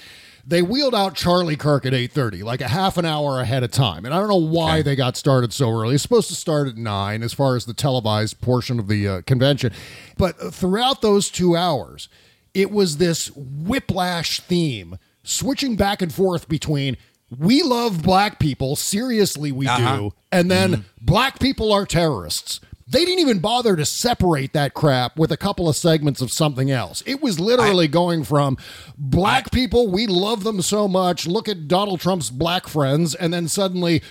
[0.44, 4.04] they wheeled out Charlie Kirk at 8:30, like a half an hour ahead of time.
[4.04, 4.82] And I don't know why Okay.
[4.82, 5.94] they got started so early.
[5.94, 9.20] It's supposed to start at 9 as far as the televised portion of the uh,
[9.26, 9.72] convention.
[10.18, 12.08] But throughout those 2 hours,
[12.54, 16.96] it was this whiplash theme switching back and forth between
[17.38, 19.96] we love black people, seriously we Uh-huh.
[19.96, 22.60] do, and then black people are terrorists.
[22.86, 26.70] They didn't even bother to separate that crap with a couple of segments of something
[26.70, 27.02] else.
[27.06, 28.58] It was literally going from
[28.98, 31.26] black people, we love them so much.
[31.26, 33.14] Look at Donald Trump's black friends.
[33.14, 34.02] And then suddenly,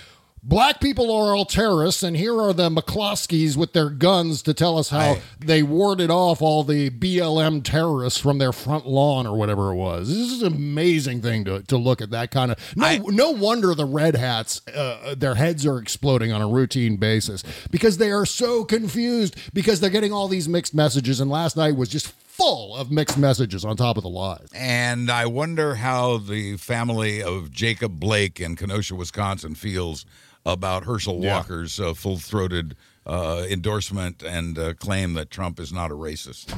[0.42, 2.02] black people are all terrorists.
[2.02, 6.10] And here are the McCloskeys with their guns to tell us how I- they warded
[6.10, 10.08] off all the BLM terrorists from their front lawn or whatever it was.
[10.08, 12.58] This is an amazing thing to, to look at that kind of.
[12.76, 16.96] No, I- no wonder the red hats, uh, their heads are exploding on a routine
[16.96, 21.20] basis because they are so confused because they're getting all these mixed messages.
[21.20, 24.48] And last night was just full of mixed messages on top of the lies.
[24.54, 30.06] And I wonder how the family of Jacob Blake in Kenosha, Wisconsin feels
[30.44, 31.36] about Herschel Yeah.
[31.36, 32.76] Walker's uh, full throated
[33.06, 36.52] uh, endorsement and uh, claim that Trump is not a racist.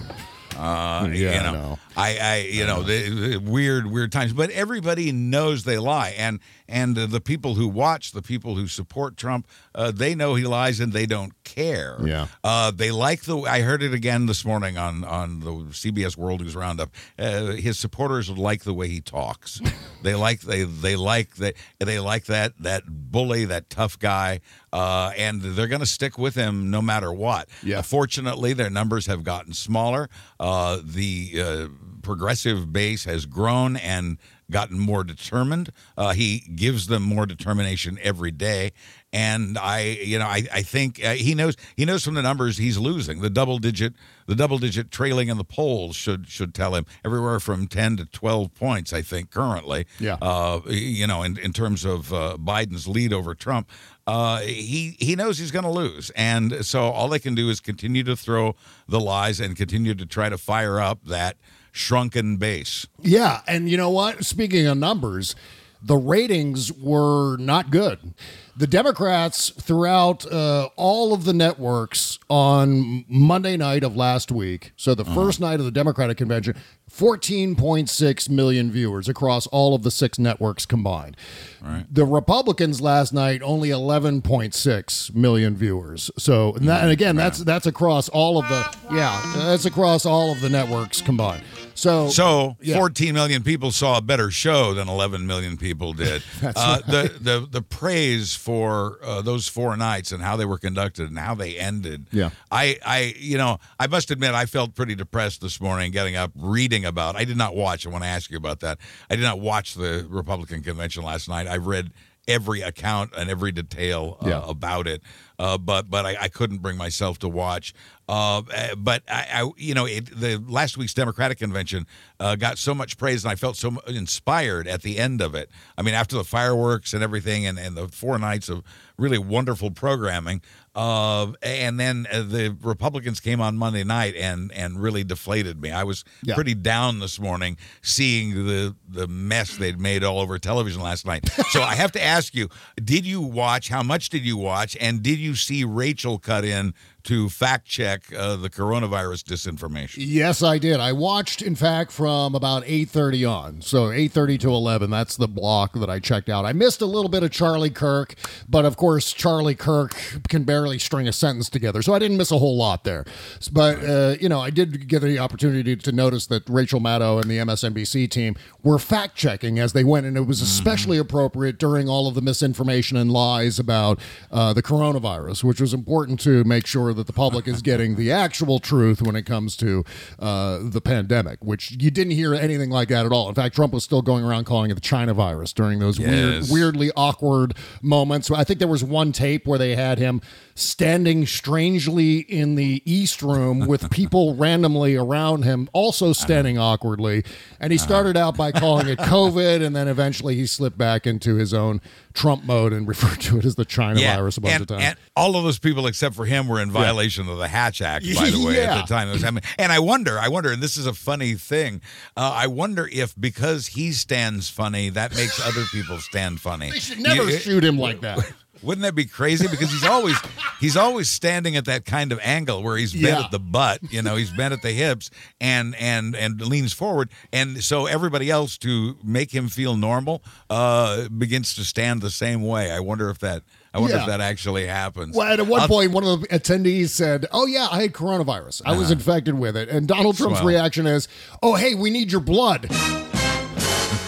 [0.57, 1.79] Uh, Yeah, you I know, know.
[1.97, 4.33] I, I, you know, the, the weird, weird times.
[4.33, 8.68] But everybody knows they lie, and and uh, the people who watch, the people who
[8.68, 11.97] support Trump, uh, they know he lies, and they don't care.
[12.05, 12.27] Yeah.
[12.43, 13.38] Uh, they like the.
[13.38, 16.90] I heard it again this morning on on the CBS World News Roundup.
[17.19, 19.61] Uh, his supporters like the way he talks.
[20.03, 24.40] they like they they like that they like that that bully, that tough guy,
[24.73, 27.49] uh, and they're going to stick with him no matter what.
[27.62, 27.83] Yeah.
[27.83, 30.09] Fortunately, their numbers have gotten smaller.
[30.40, 31.69] Uh, the uh,
[32.05, 34.19] progressive base has grown and
[34.51, 35.73] gotten more determined.
[35.97, 38.73] Uh, he gives them more determination every day,
[39.12, 42.59] and I, you know, I, I think uh, he knows he knows from the numbers
[42.59, 43.23] he's losing.
[43.23, 43.95] The double digit,
[44.27, 48.05] the double digit trailing in the polls should should tell him everywhere from ten to
[48.05, 48.93] twelve points.
[48.93, 50.19] I think currently, Yeah.
[50.21, 53.71] uh, you know, in, in terms of uh, Biden's lead over Trump,
[54.07, 57.61] uh, he he knows he's going to lose, and so all they can do is
[57.61, 58.55] continue to throw
[58.87, 61.38] the lies and continue to try to fire up that
[61.74, 62.87] shrunken base.
[63.02, 64.24] Yeah, and you know what?
[64.24, 65.34] Speaking of numbers,
[65.82, 68.14] the ratings were not good.
[68.57, 74.95] The Democrats throughout uh, all of the networks on Monday night of last week, so
[74.95, 76.55] the first night of the Democratic convention,
[76.90, 81.17] 14.6 million viewers across all of the six networks combined.
[81.61, 81.85] Right.
[81.90, 86.11] The Republicans last night only 11.6 million viewers.
[86.17, 90.31] So, and, that, and again, that's that's across all of the yeah, that's across all
[90.31, 91.43] of the networks combined.
[91.75, 92.77] So, So yeah.
[92.77, 96.23] 14 million people saw a better show than 11 million people did.
[96.45, 96.87] Uh, right.
[96.87, 101.18] the, the the praise for uh, those four nights and how they were conducted and
[101.18, 102.07] how they ended.
[102.12, 102.30] Yeah.
[102.50, 106.30] I I you know I must admit I felt pretty depressed this morning getting up
[106.37, 107.16] reading about.
[107.16, 107.87] I did not watch.
[107.87, 108.78] I want to ask you about that.
[109.11, 111.46] I did not watch the Republican convention last night.
[111.46, 111.90] I read
[112.28, 114.42] every account and every detail uh, Yeah.
[114.48, 115.02] about it.
[115.38, 117.75] Uh, but but I, I couldn't bring myself to watch.
[118.09, 121.87] Uh, eh, but I, I you know it, the last week's Democratic convention
[122.20, 125.51] uh, got so much praise and I felt so inspired at the end of it.
[125.77, 128.62] I mean after the fireworks and everything and, and the four nights of
[128.97, 130.40] really wonderful programming.
[130.74, 135.70] Uh, and then uh, the Republicans came on Monday night and and really deflated me.
[135.70, 136.34] I was Yeah.
[136.34, 141.28] pretty down this morning seeing the the mess they'd made all over television last night.
[141.50, 142.48] so I have to ask you:
[142.82, 143.68] Did you watch?
[143.68, 144.76] How much did you watch?
[144.80, 146.74] And did you see Rachel cut in
[147.05, 149.97] to fact check uh, the coronavirus disinformation?
[149.99, 150.81] Yes, I did.
[150.81, 153.61] I watched, in fact, from about eight thirty on.
[153.61, 154.90] So eight thirty to eleven.
[154.90, 156.45] That's the block that I checked out.
[156.45, 158.14] I missed a little bit of Charlie Kirk,
[158.49, 159.95] but of course, Charlie Kirk
[160.29, 163.05] can barely string a sentence together, so I didn't miss a whole lot there.
[163.53, 167.31] But uh, you know, I did get the opportunity to notice that Rachel Maddow and
[167.31, 171.88] the MSNBC team were fact checking as they went, and it was especially appropriate during
[171.88, 173.99] all of the misinformation and lies about
[174.31, 178.11] uh, the coronavirus, which was important to make sure that the public is getting the
[178.11, 179.85] actual truth when it comes to
[180.18, 183.28] uh, the pandemic, which you didn't hear anything like that at all.
[183.28, 186.44] In fact, Trump was still going around calling it the China virus during those weird,
[186.50, 188.30] weirdly awkward moments.
[188.30, 190.20] I think there was one tape where they had him
[190.54, 197.24] standing strangely in the East Room with people randomly around him, also standing awkwardly.
[197.61, 201.37] And he started out by calling it COVID, and then eventually he slipped back into
[201.37, 201.80] his own
[202.14, 204.83] Trump mode and referred to it as the China virus a bunch and, of times.
[204.85, 208.07] and all of those people except for him were in violation of the Hatch Act,
[208.14, 208.79] by the way, Yeah.
[208.79, 209.42] at the time it was happening.
[209.59, 211.81] And I wonder, I wonder, and this is a funny thing.
[212.16, 216.70] Uh, I wonder if because he stands funny, that makes other people stand funny.
[216.70, 218.33] they should never You- shoot him like that.
[218.64, 219.46] Wouldn't that be crazy?
[219.48, 220.16] Because he's always
[220.61, 223.24] he's always standing at that kind of angle where he's bent Yeah.
[223.24, 227.11] at the butt, you know, he's bent at the hips and and and leans forward,
[227.33, 232.42] and so everybody else to make him feel normal uh, begins to stand the same
[232.42, 232.70] way.
[232.72, 234.03] I wonder if that I wonder Yeah.
[234.03, 235.16] if that actually happens.
[235.16, 237.92] Well, and at one I'll- point, one of the attendees said, "Oh yeah, I had
[237.92, 238.62] coronavirus.
[238.64, 240.48] I was infected with it." And Donald Trump's Swell.
[240.48, 241.09] reaction is,
[241.42, 242.68] "Oh hey, we need your blood."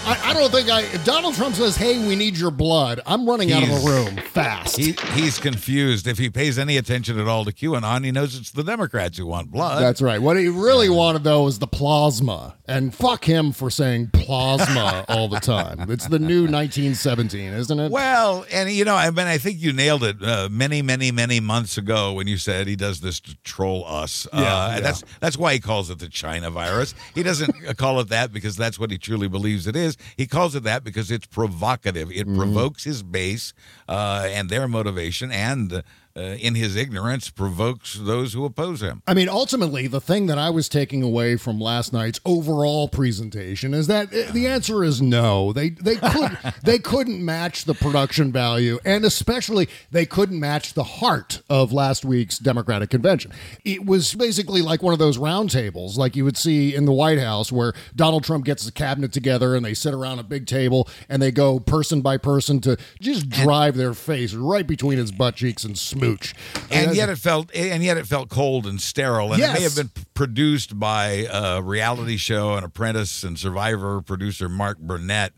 [0.06, 0.82] I, I don't think I.
[0.82, 3.90] If Donald Trump says, "Hey, we need your blood," I'm running out of He's- the
[3.90, 4.76] room fast.
[4.76, 6.06] He, he's confused.
[6.06, 9.26] If he pays any attention at all to QAnon, he knows it's the Democrats who
[9.26, 9.82] want blood.
[9.82, 10.20] That's right.
[10.22, 15.28] What he really wanted though was the plasma, and fuck him for saying plasma all
[15.28, 15.90] the time.
[15.90, 17.90] It's the new 1917, isn't it?
[17.90, 21.40] Well, and you know, I mean, I think you nailed it uh, many, many, many
[21.40, 24.26] months ago when you said he does this to troll us.
[24.32, 24.80] Yeah, uh, and yeah.
[24.80, 26.94] That's that's why he calls it the China virus.
[27.14, 29.96] He doesn't uh, call it that because that's what he truly believes it is.
[30.16, 32.10] He calls it that because it's provocative.
[32.12, 32.38] It Mm-hmm.
[32.38, 33.54] provokes his base
[33.88, 35.84] uh, and their motivation, and
[36.16, 39.02] uh, in his ignorance, provokes those who oppose him.
[39.06, 43.74] I mean, ultimately, the thing that I was taking away from last night's overall presentation
[43.74, 45.52] is that uh, the answer is no.
[45.52, 50.84] They they could they couldn't match the production value, and especially they couldn't match the
[50.84, 53.32] heart of last week's Democratic convention.
[53.64, 57.18] It was basically like one of those roundtables, like you would see in the White
[57.18, 60.88] House, where Donald Trump gets the cabinet together and they sit around a big table
[61.08, 65.36] and they go person by person to just drive their face right between his butt
[65.36, 65.76] cheeks and
[66.06, 66.34] smooch.
[66.70, 69.32] and yet it felt and yet it felt cold and sterile.
[69.32, 74.48] And it may have been produced by a reality show and apprentice and survivor producer
[74.48, 75.32] mark burnett.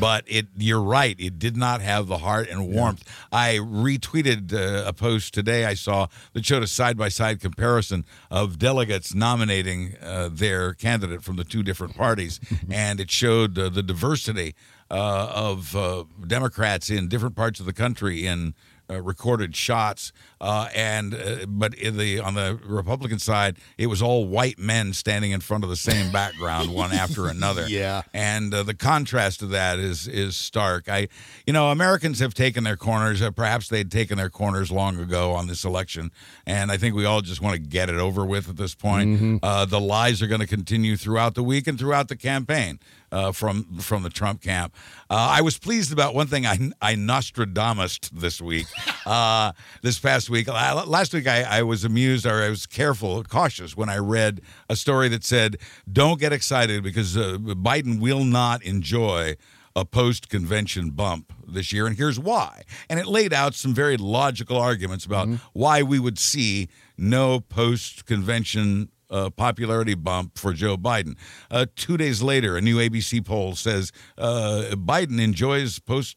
[0.00, 1.16] But it you're right.
[1.18, 3.04] It did not have the heart and warmth.
[3.32, 5.64] I retweeted uh, a post today.
[5.64, 11.44] I saw that showed a side-by-side comparison of delegates nominating uh, their candidate from the
[11.44, 12.40] two different parties.
[12.70, 14.54] And it showed uh, the diversity
[14.90, 18.54] uh, of uh, Democrats in different parts of the country in
[18.90, 24.02] uh, recorded shots, uh, and uh, but in the on the Republican side, it was
[24.02, 27.66] all white men standing in front of the same background, one after another.
[27.68, 28.02] Yeah.
[28.12, 30.88] and uh, the contrast to that is is stark.
[30.88, 31.08] I,
[31.46, 33.22] you know, Americans have taken their corners.
[33.22, 36.10] Uh, perhaps they'd taken their corners long ago on this election,
[36.46, 39.40] and I think we all just want to get it over with at this point.
[39.42, 42.78] Uh, the lies are going to continue throughout the week and throughout the campaign
[43.14, 44.74] uh, from from the Trump camp.
[45.08, 48.66] Uh, I was pleased about one thing I I Nostradamus this week,
[49.06, 50.48] uh, this past week.
[50.48, 54.40] La- Last week I, I was amused or I was careful, cautious when I read
[54.68, 55.56] a story that said,
[55.90, 59.36] "Don't get excited because uh, Biden will not enjoy."
[59.76, 62.62] A post convention bump this year, and here's why.
[62.88, 68.06] And it laid out some very logical arguments about why we would see no post
[68.06, 71.16] convention uh, popularity bump for Joe Biden.
[71.50, 76.16] Uh, two days later, a new ABC poll says uh, Biden enjoys post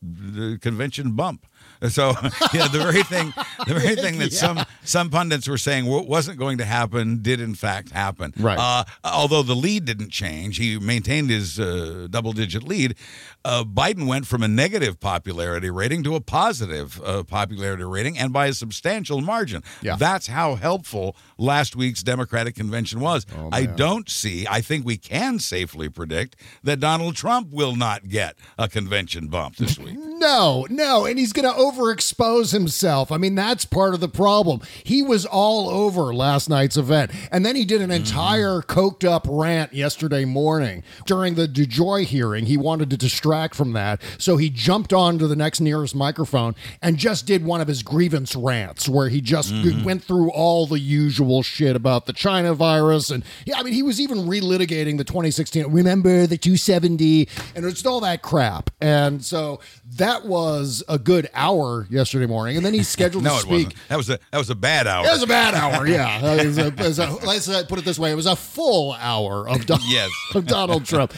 [0.61, 1.45] convention bump.
[1.89, 2.13] So,
[2.53, 3.33] yeah, the very thing,
[3.65, 7.55] the very thing that some some pundits were saying wasn't going to happen did in
[7.55, 8.33] fact happen.
[8.37, 8.57] Right.
[8.59, 12.95] Uh, although the lead didn't change, he maintained his uh, double-digit lead.
[13.45, 18.33] Uh, Biden went from a negative popularity rating to a positive uh, popularity rating, and
[18.33, 19.63] by a substantial margin.
[19.81, 19.95] Yeah.
[19.95, 23.25] That's how helpful last week's Democratic convention was.
[23.37, 24.45] Oh, I don't see.
[24.49, 29.55] I think we can safely predict that Donald Trump will not get a convention bump
[29.55, 29.97] this week.
[30.19, 33.11] No, no, and he's going to overexpose himself.
[33.11, 34.61] I mean, that's part of the problem.
[34.83, 37.97] He was all over last night's event, and then he did an mm-hmm.
[37.97, 42.47] entire coked up rant yesterday morning during the DeJoy hearing.
[42.47, 46.97] He wanted to distract from that, so he jumped onto the next nearest microphone and
[46.97, 49.83] just did one of his grievance rants where he just mm-hmm.
[49.83, 53.83] went through all the usual shit about the China virus, and yeah, I mean, he
[53.83, 55.67] was even relitigating the 2016.
[55.67, 61.87] Remember the 270, and it's all that crap, and so that was a good hour
[61.89, 63.51] yesterday morning, and then he's scheduled no, to speak.
[63.67, 63.75] wasn't.
[63.89, 65.05] That was a that was a bad hour.
[65.05, 66.33] It was a bad hour, yeah.
[66.35, 68.35] It was a, it was a- let's uh, put it this way: it was a
[68.35, 70.09] full hour of, Don- Yes.
[70.35, 71.13] of Donald Trump.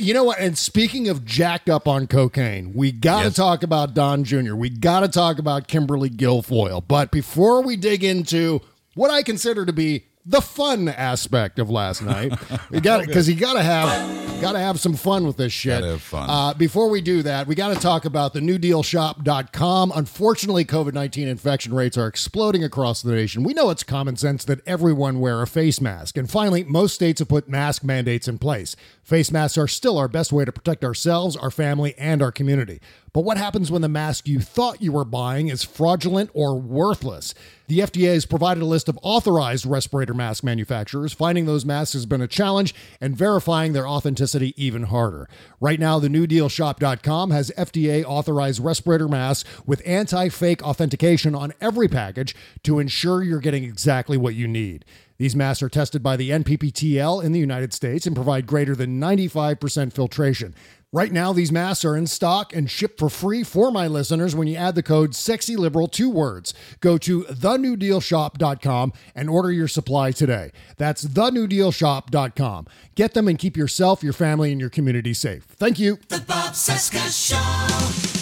[0.00, 0.38] You know what?
[0.40, 3.34] And speaking of jacked up on cocaine, we got to Yes.
[3.36, 4.54] talk about Don Jr.
[4.54, 6.82] We got to talk about Kimberly Guilfoyle.
[6.86, 8.60] But before we dig into
[8.94, 12.32] what I consider to be the fun aspect of last night,
[12.70, 15.52] we got it because you got to have got to have some fun with this
[15.52, 15.80] shit.
[15.80, 16.28] Gotta have fun.
[16.28, 19.92] Uh, before we do that, we got to talk about the newdealshop.com.
[19.94, 23.42] Unfortunately, COVID 19 infection rates are exploding across the nation.
[23.42, 26.16] We know it's common sense that everyone wear a face mask.
[26.16, 28.76] And finally, most states have put mask mandates in place.
[29.02, 32.80] Face masks are still our best way to protect ourselves, our family, and our community.
[33.14, 37.32] But what happens when the mask you thought you were buying is fraudulent or worthless?
[37.68, 41.12] The FDA has provided a list of authorized respirator mask manufacturers.
[41.12, 45.28] Finding those masks has been a challenge and verifying their authenticity even harder.
[45.60, 51.86] Right now, the newdealshop.com has FDA authorized respirator masks with anti fake authentication on every
[51.86, 54.84] package to ensure you're getting exactly what you need.
[55.18, 59.00] These masks are tested by the NPPTL in the United States and provide greater than
[59.00, 60.56] 95% filtration.
[60.94, 64.46] Right now, these masks are in stock and shipped for free for my listeners when
[64.46, 66.54] you add the code SEXYLIBERAL, two words.
[66.78, 70.52] Go to thenewdealshop.com and order your supply today.
[70.76, 72.68] That's thenewdealshop.com.
[72.94, 75.42] Get them and keep yourself, your family, and your community safe.
[75.42, 75.98] Thank you.
[76.10, 78.13] The Bob Cesca Show.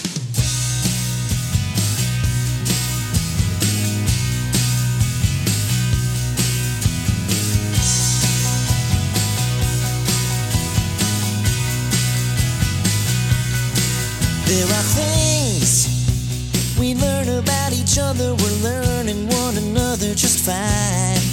[14.52, 15.88] There are things
[16.78, 18.34] we learn about each other.
[18.34, 21.24] We're learning one another just fine.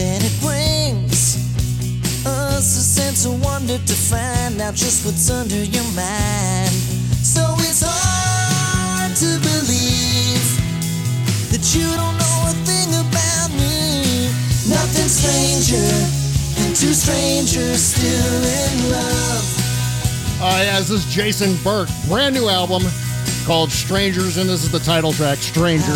[0.00, 1.36] And it brings
[2.24, 6.72] us a sense of wonder to find out just what's under your mind.
[7.20, 10.48] So it's hard to believe
[11.52, 14.32] that you don't know a thing about me.
[14.72, 15.84] Nothing stranger
[16.56, 19.63] than two strangers still in love.
[20.46, 21.88] Uh, this is Jason Berk.
[22.06, 22.82] Brand new album
[23.46, 25.86] called Strangers, and this is the title track, Stranger.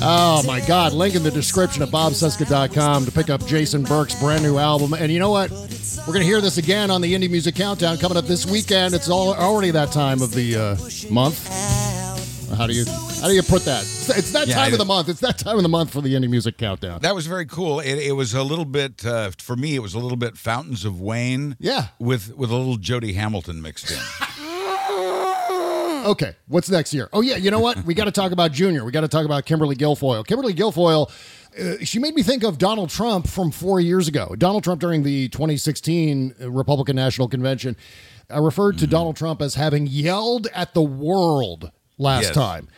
[0.00, 0.94] Oh my God.
[0.94, 4.94] Link in the description at bobcesca.com to pick up Jason Berk's brand new album.
[4.94, 5.50] And you know what?
[6.08, 8.94] We're to hear this again on the Indie Music Countdown coming up this weekend.
[8.94, 11.46] It's all, already that time of the uh, month.
[12.56, 12.86] How do you
[13.22, 13.82] how do you put that?
[13.82, 15.08] It's, it's that Yeah, time I- of the month.
[15.08, 17.00] It's that time of the month for the Indie Music Countdown.
[17.00, 17.80] That was very cool.
[17.80, 19.74] It, it was a little bit uh, for me.
[19.76, 21.56] It was a little bit Fountains of Wayne.
[21.58, 21.88] Yeah.
[21.98, 23.98] with with a little Jody Hamilton mixed in.
[26.04, 27.08] Okay, what's next here?
[27.12, 27.84] Oh yeah, you know what?
[27.84, 28.84] We got to talk about Junior.
[28.84, 30.26] We got to talk about Kimberly Guilfoyle.
[30.26, 31.08] Kimberly Guilfoyle.
[31.56, 34.34] Uh, she made me think of Donald Trump from four years ago.
[34.36, 37.76] Donald Trump during the 2016 Republican National Convention.
[38.28, 42.34] I referred to Donald Trump as having yelled at the world last Yes.
[42.34, 42.68] time.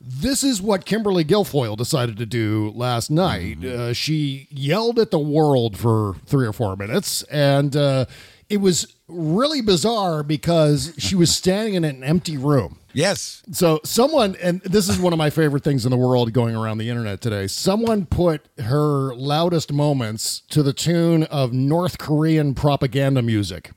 [0.00, 3.64] This is what Kimberly Guilfoyle decided to do last night.
[3.64, 8.04] Uh, she yelled at the world for three or four minutes, and uh,
[8.48, 12.78] it was really bizarre because she was standing in an empty room.
[12.92, 13.42] Yes.
[13.52, 16.78] So someone, and this is one of my favorite things in the world going around
[16.78, 17.46] the internet today.
[17.46, 23.72] Someone put her loudest moments to the tune of North Korean propaganda music.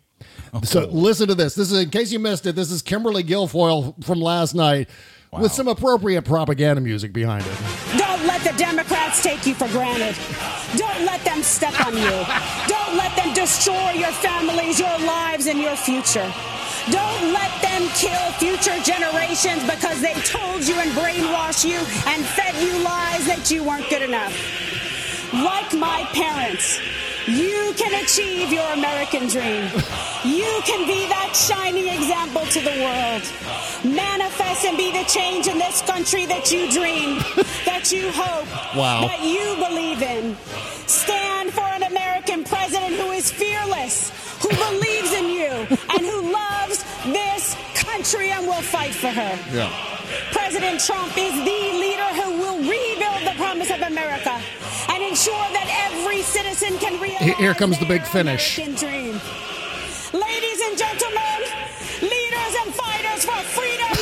[0.64, 1.56] So listen to this.
[1.56, 2.56] This is in case you missed it.
[2.56, 4.90] This is Kimberly Guilfoyle from last night
[5.40, 7.58] with some appropriate propaganda music behind it.
[7.98, 10.14] Don't let the Democrats take you for granted.
[10.76, 12.04] Don't let them step on you.
[12.68, 16.30] Don't let them destroy your families, your lives, and your future.
[16.90, 21.78] Don't let them kill future generations because they told you and brainwashed you
[22.12, 24.36] and fed you lies that you weren't good enough.
[25.32, 26.82] Like my parents,
[27.28, 29.70] you can achieve your American dream.
[30.24, 33.24] You can be that shining example to the world.
[33.96, 37.18] Manifest and be the change in this country that you dream,
[37.66, 39.08] that you hope, Wow.
[39.08, 40.36] that you believe in.
[40.88, 44.12] Stand for an American president who is fearless,
[44.42, 45.52] who believes in you,
[45.94, 49.40] and who loves this country and will fight for her.
[49.54, 49.72] Yeah.
[50.32, 54.40] President Trump is the leader who will rebuild the promise of America
[55.12, 58.58] and ensure that every citizen can realize Here- comes the big finish.
[58.58, 58.72] Ladies
[60.68, 61.40] and gentlemen,
[62.02, 64.01] leaders and fighters for freedom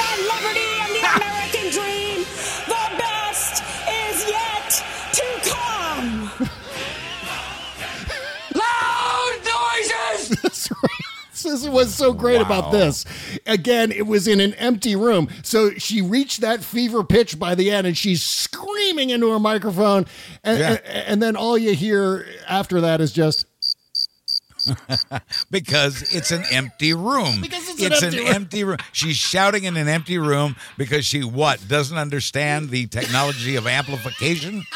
[11.49, 13.05] is what's so great about this.
[13.45, 15.27] Again, it was in an empty room.
[15.43, 20.05] So she reached that fever pitch by the end and she's screaming into her microphone.
[20.43, 20.69] And, Yeah.
[20.71, 23.45] and, and then all you hear after that is just,
[25.51, 27.41] because it's an empty room.
[27.41, 28.27] Because it's an empty room.
[28.27, 28.77] empty room.
[28.91, 34.63] She's shouting in an empty room because she what doesn't understand the technology of amplification.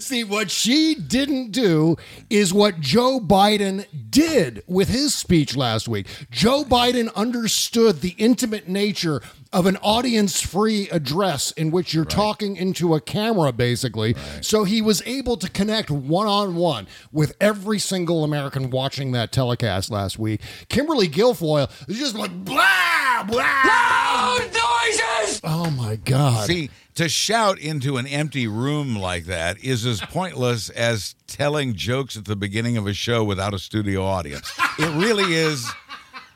[0.00, 1.96] See, what she didn't do
[2.28, 6.06] is what Joe Biden did with his speech last week.
[6.30, 9.22] Joe Biden understood the intimate nature
[9.52, 14.14] of an audience free address in which you're talking into a camera, basically.
[14.40, 19.32] So he was able to connect one on one with every single American watching that
[19.32, 20.40] telecast last week.
[20.68, 23.44] Kimberly Guilfoyle is just like, blah, blah.
[23.64, 25.40] Loud noises!
[25.44, 26.46] Oh my God.
[26.46, 32.16] See, to shout into an empty room like that is as pointless as telling jokes
[32.16, 34.50] at the beginning of a show without a studio audience.
[34.78, 35.70] It really is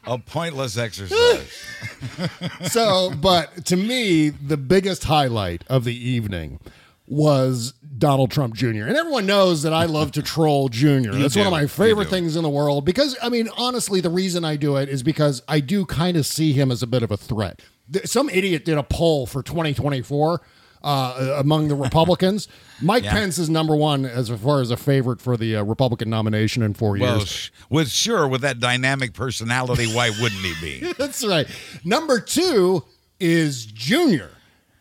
[0.05, 1.51] a pointless exercise.
[2.71, 6.61] so, but to me, the biggest highlight of the evening
[7.07, 8.85] was Donald Trump Jr.
[8.85, 11.13] And everyone knows that I love to troll Jr.
[11.13, 14.45] That's one of my favorite things in the world because, I mean, honestly, the reason
[14.45, 17.11] I do it is because I do kind of see him as a bit of
[17.11, 17.61] a threat.
[18.05, 20.41] Some idiot did a poll for 2024
[20.83, 22.49] uh, among the Republicans.
[22.83, 23.13] Mike Yeah.
[23.13, 26.73] Pence is number one as far as a favorite for the uh, Republican nomination in
[26.75, 27.29] four Well, years.
[27.29, 30.93] sh- with sure, with that dynamic personality, why wouldn't he be?
[30.99, 31.47] That's right.
[31.85, 32.85] Number two
[33.19, 34.31] is Junior.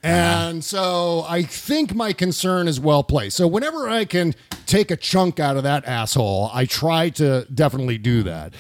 [0.01, 3.35] And so I think my concern is well placed.
[3.35, 4.33] So whenever I can
[4.65, 8.53] take a chunk out of that asshole, I try to definitely do that.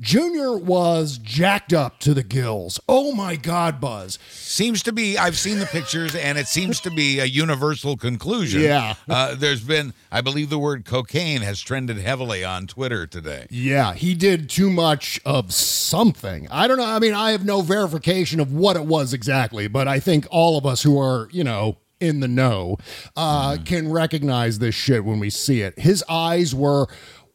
[0.00, 2.80] Junior was jacked up to the gills.
[2.88, 4.18] Oh my God, Buzz.
[4.30, 5.18] Seems to be.
[5.18, 8.62] I've seen the pictures, and it seems to be a universal conclusion.
[8.62, 8.94] Yeah.
[9.08, 13.46] Uh, there's been, I believe, the word cocaine has trended heavily on Twitter today.
[13.50, 16.48] Yeah, he did too much of something.
[16.50, 16.84] I don't know.
[16.84, 20.56] I mean, I have no verification of what it was exactly, but I think all
[20.58, 22.76] of us who are, you know, in the know
[23.16, 25.78] uh, can recognize this shit when we see it.
[25.78, 26.86] His eyes were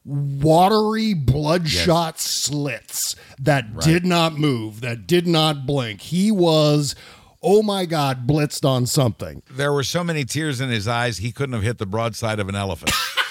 [0.06, 6.02] watery, bloodshot slits that did not move, that did not blink.
[6.02, 6.96] He was,
[7.42, 9.44] oh my God, blitzed on something.
[9.50, 12.50] There were so many tears in his eyes, he couldn't have hit the broadside of
[12.50, 12.92] an elephant.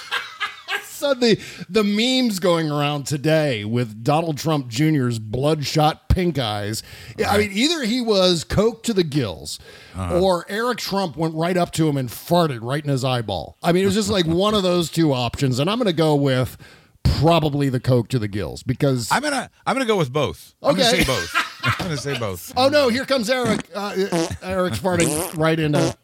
[0.98, 1.38] So the
[1.68, 6.82] the memes going around today with Donald Trump Jr.'s bloodshot pink eyes.
[7.16, 9.60] Yeah, I mean, either he was coked to the gills,
[9.96, 13.56] or Eric Trump went right up to him and farted right in his eyeball.
[13.62, 15.92] I mean, it was just like one of those two options, and I'm going to
[15.92, 16.56] go with
[17.04, 19.08] probably the coke to the gills because.
[19.12, 20.54] I'm gonna, I'm gonna go with both.
[20.62, 21.02] I'm gonna Okay.
[21.02, 21.32] say both.
[21.62, 22.52] I'm gonna say both.
[22.56, 22.88] oh no!
[22.88, 23.68] Here comes Eric.
[23.74, 23.94] Uh,
[24.42, 25.96] Eric's farting right into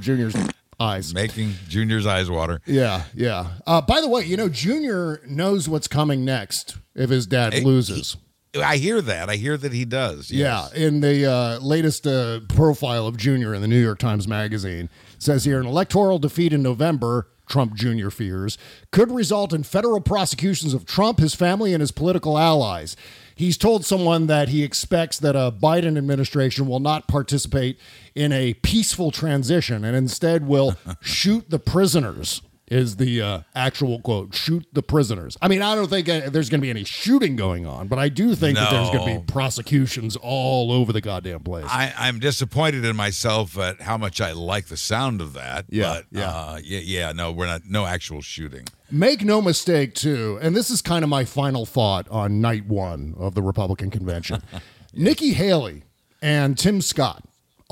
[0.00, 0.34] Junior's
[0.82, 1.14] eyes.
[1.14, 2.60] Making Junior's eyes water.
[2.66, 3.48] Yeah, yeah.
[3.66, 7.60] Uh, by the way, you know, Junior knows what's coming next if his dad Hey,
[7.62, 8.16] loses.
[8.62, 9.30] I hear that.
[9.30, 10.30] I hear that he does.
[10.30, 10.72] yes.
[10.74, 14.90] Yeah, in the uh, latest uh, profile of Junior in the New York Times Magazine,
[15.18, 17.28] says here an electoral defeat in November.
[17.48, 18.08] Trump Jr.
[18.08, 18.56] fears
[18.92, 22.96] could result in federal prosecutions of Trump, his family, and his political allies.
[23.42, 27.76] He He's told someone that he expects that a Biden administration will not participate
[28.14, 32.40] in a peaceful transition and instead will shoot the prisoners.
[32.72, 35.36] Is the uh, actual quote, shoot the prisoners.
[35.42, 37.98] I mean, I don't think uh, there's going to be any shooting going on, but
[37.98, 41.66] I do think that there's going to be prosecutions all over the goddamn place.
[41.68, 45.66] I, I'm disappointed in myself at how much I like the sound of that.
[45.68, 46.30] Yeah, but, yeah.
[46.30, 47.12] Uh, yeah, yeah.
[47.12, 47.66] No, we're not.
[47.68, 48.66] No actual shooting.
[48.90, 53.14] Make no mistake, too, and this is kind of my final thought on night one
[53.18, 54.42] of the Republican convention.
[54.94, 55.82] Nikki Haley
[56.22, 57.22] and Tim Scott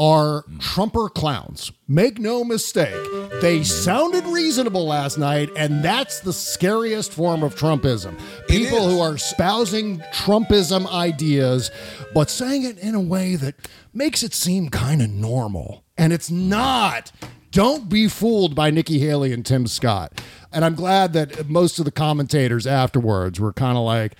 [0.01, 1.70] are Trumper clowns.
[1.86, 2.96] Make no mistake,
[3.42, 8.18] they sounded reasonable last night, and that's the scariest form of Trumpism.
[8.48, 11.70] People who are espousing Trumpism ideas,
[12.14, 13.57] but saying it in a way that
[13.92, 15.84] makes it seem kind of normal.
[15.98, 17.12] And it's not.
[17.51, 20.18] Don't be fooled by Nikki Haley and Tim Scott.
[20.51, 24.14] And I'm glad that most of the commentators afterwards were kind of like,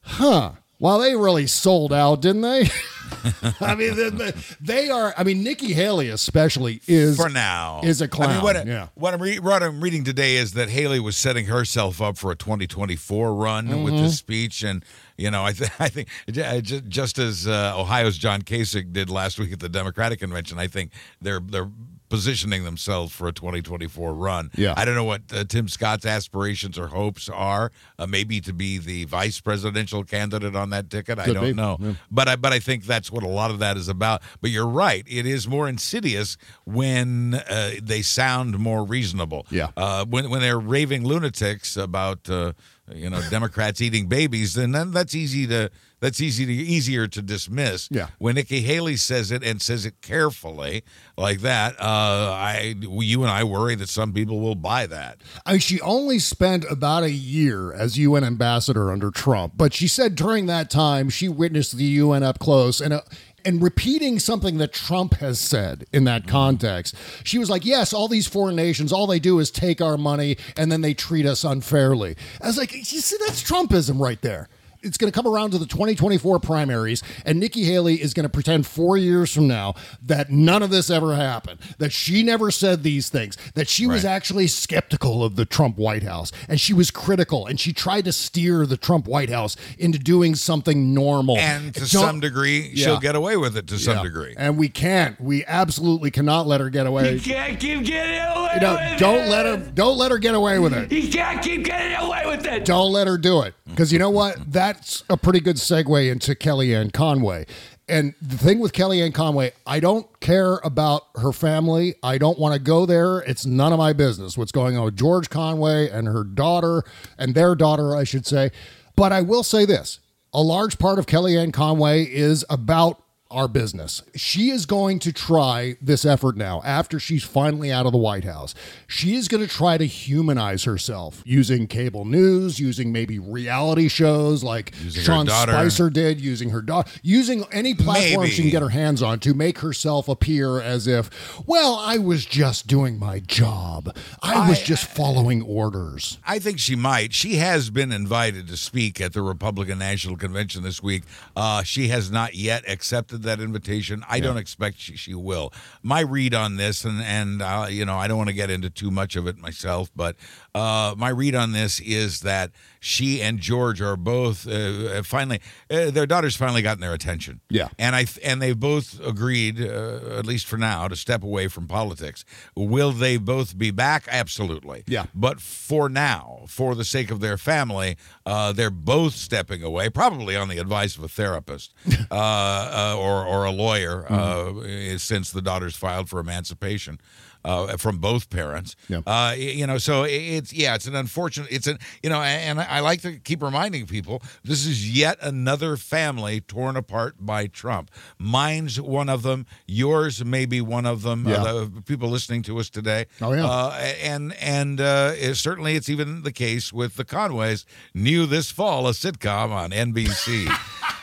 [0.00, 0.52] huh,
[0.82, 2.68] well, they really sold out, didn't they?
[3.60, 8.08] I mean, they- they, are, I mean, Nikki Haley especially is, for now is a
[8.08, 8.30] clown.
[8.30, 8.88] I mean, what, yeah.
[8.94, 12.32] what, I'm re- what I'm reading today is that Haley was setting herself up for
[12.32, 14.18] a 2024 run with this Mhm.
[14.18, 14.82] speech, and
[15.18, 19.10] you know, I, th- I think j- j- just as uh, Ohio's John Kasich did
[19.10, 21.70] last week at the Democratic convention, I think they're they're
[22.12, 24.50] positioning themselves for a 2024 run.
[24.54, 24.74] Yeah.
[24.76, 27.72] I don't know what uh, Tim Scott's aspirations or hopes are.
[27.98, 31.18] Uh, maybe to be the vice presidential candidate on that ticket.
[31.18, 31.94] I don't be, know, yeah.
[32.10, 34.20] but I but I think that's what a lot of that is about.
[34.42, 36.36] But you're right; it is more insidious
[36.66, 39.46] when uh, they sound more reasonable.
[39.48, 39.68] Yeah.
[39.74, 42.52] Uh, when when they're raving lunatics about uh,
[42.94, 45.70] you know Democrats eating babies, then that's easy to
[46.00, 47.88] that's easy to easier to dismiss.
[47.90, 48.08] Yeah.
[48.18, 50.82] When Nikki Haley says it and says it carefully
[51.16, 55.20] like that, uh, I you and I worry that some people will buy that.
[55.46, 59.86] I mean, she only spent about a year as UN ambassador under Trump, but she
[59.86, 62.94] said during that time she witnessed the UN up close and.
[62.94, 63.00] Uh,
[63.44, 66.30] and repeating something that Trump has said in that mm-hmm.
[66.30, 69.96] context, she was like, Yes, all these foreign nations, all they do is take our
[69.96, 72.16] money and then they treat us unfairly.
[72.40, 74.48] I was like, You see, that's Trumpism right there.
[74.82, 78.28] It's going to come around to the 2024 primaries, and Nikki Haley is going to
[78.28, 82.82] pretend four years from now that none of this ever happened, that she never said
[82.82, 86.90] these things, that she was actually skeptical of the Trump White House, and she was
[86.90, 91.36] critical, and she tried to steer the Trump White House into doing something normal.
[91.38, 92.84] And to Don't- some degree, Yeah.
[92.86, 94.02] she'll get away with it to some Yeah.
[94.02, 94.34] degree.
[94.36, 95.20] And we can't.
[95.20, 97.18] We absolutely cannot let her get away.
[97.20, 99.28] can't keep getting away You know, don't it.
[99.30, 99.56] let her.
[99.56, 100.90] Don't let her get away with it.
[100.90, 102.64] He can't keep getting away with it.
[102.64, 103.54] Don't let her do it.
[103.68, 104.36] Because you know what?
[104.72, 107.44] That's a pretty good segue into Kellyanne Conway.
[107.86, 111.96] And the thing with Kellyanne Conway, I don't care about her family.
[112.02, 113.18] I don't want to go there.
[113.18, 116.84] It's none of my business what's going on with George Conway and her daughter,
[117.18, 118.50] and their daughter, I should say.
[118.96, 120.00] But I will say this
[120.32, 123.02] a large part of Kellyanne Conway is about
[123.32, 124.02] our business.
[124.14, 128.24] She is going to try this effort now after she's finally out of the White
[128.24, 128.54] House.
[128.86, 134.44] She is going to try to humanize herself using cable news, using maybe reality shows
[134.44, 135.26] like Using Sean.
[135.26, 139.34] Spicer did, using her daughter, using any platform she can get her hands on to
[139.34, 141.10] make herself appear as if,
[141.46, 143.96] well, I was just doing my job.
[144.22, 146.18] I was just following orders.
[146.26, 147.12] I think she might.
[147.12, 151.04] She has been invited to speak at the Republican National Convention this week.
[151.36, 154.04] Uh, she has not yet accepted that invitation.
[154.08, 155.52] I don't expect she, she will.
[155.82, 158.70] My read on this, and and uh, you know, I don't want to get into
[158.70, 160.16] too much of it myself, but
[160.54, 162.50] uh, my read on this is that
[162.84, 167.40] she and George are both uh, finally uh, their daughters finally gotten their attention.
[167.48, 167.68] Yeah.
[167.78, 171.46] and I th- and they've both agreed, uh, at least for now, to step away
[171.46, 172.24] from politics.
[172.56, 174.06] Will they both be back?
[174.08, 174.82] Absolutely.
[174.88, 175.06] Yeah.
[175.14, 180.34] But for now, for the sake of their family, uh, they're both stepping away, probably
[180.34, 181.72] on the advice of a therapist
[182.10, 186.98] uh, uh, or or a lawyer, uh, since the daughters filed for emancipation.
[187.44, 189.00] Uh, from both parents, Yeah.
[189.04, 192.78] uh, you know, so it's yeah, it's an unfortunate, it's an you know, and I
[192.78, 197.90] like to keep reminding people this is yet another family torn apart by Trump.
[198.16, 201.26] Mine's one of them, yours may be one of them.
[201.26, 201.42] Yeah.
[201.42, 203.44] Uh, the people listening to us today, Oh, yeah.
[203.44, 203.70] uh,
[204.00, 207.66] and and uh, it- certainly it's even the case with the Conways.
[207.92, 210.46] New this fall, a sitcom on NBC.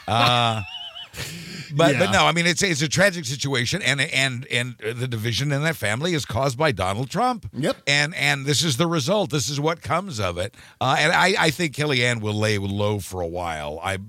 [1.71, 1.99] But Yeah.
[1.99, 5.61] but no, I mean it's it's a tragic situation, and and and the division in
[5.61, 7.47] that family is caused by Donald Trump.
[7.53, 7.77] Yep.
[7.85, 9.29] And and this is the result.
[9.29, 10.55] This is what comes of it.
[10.81, 13.79] Uh, and I I think Kellyanne will lay low for a while.
[13.83, 13.99] I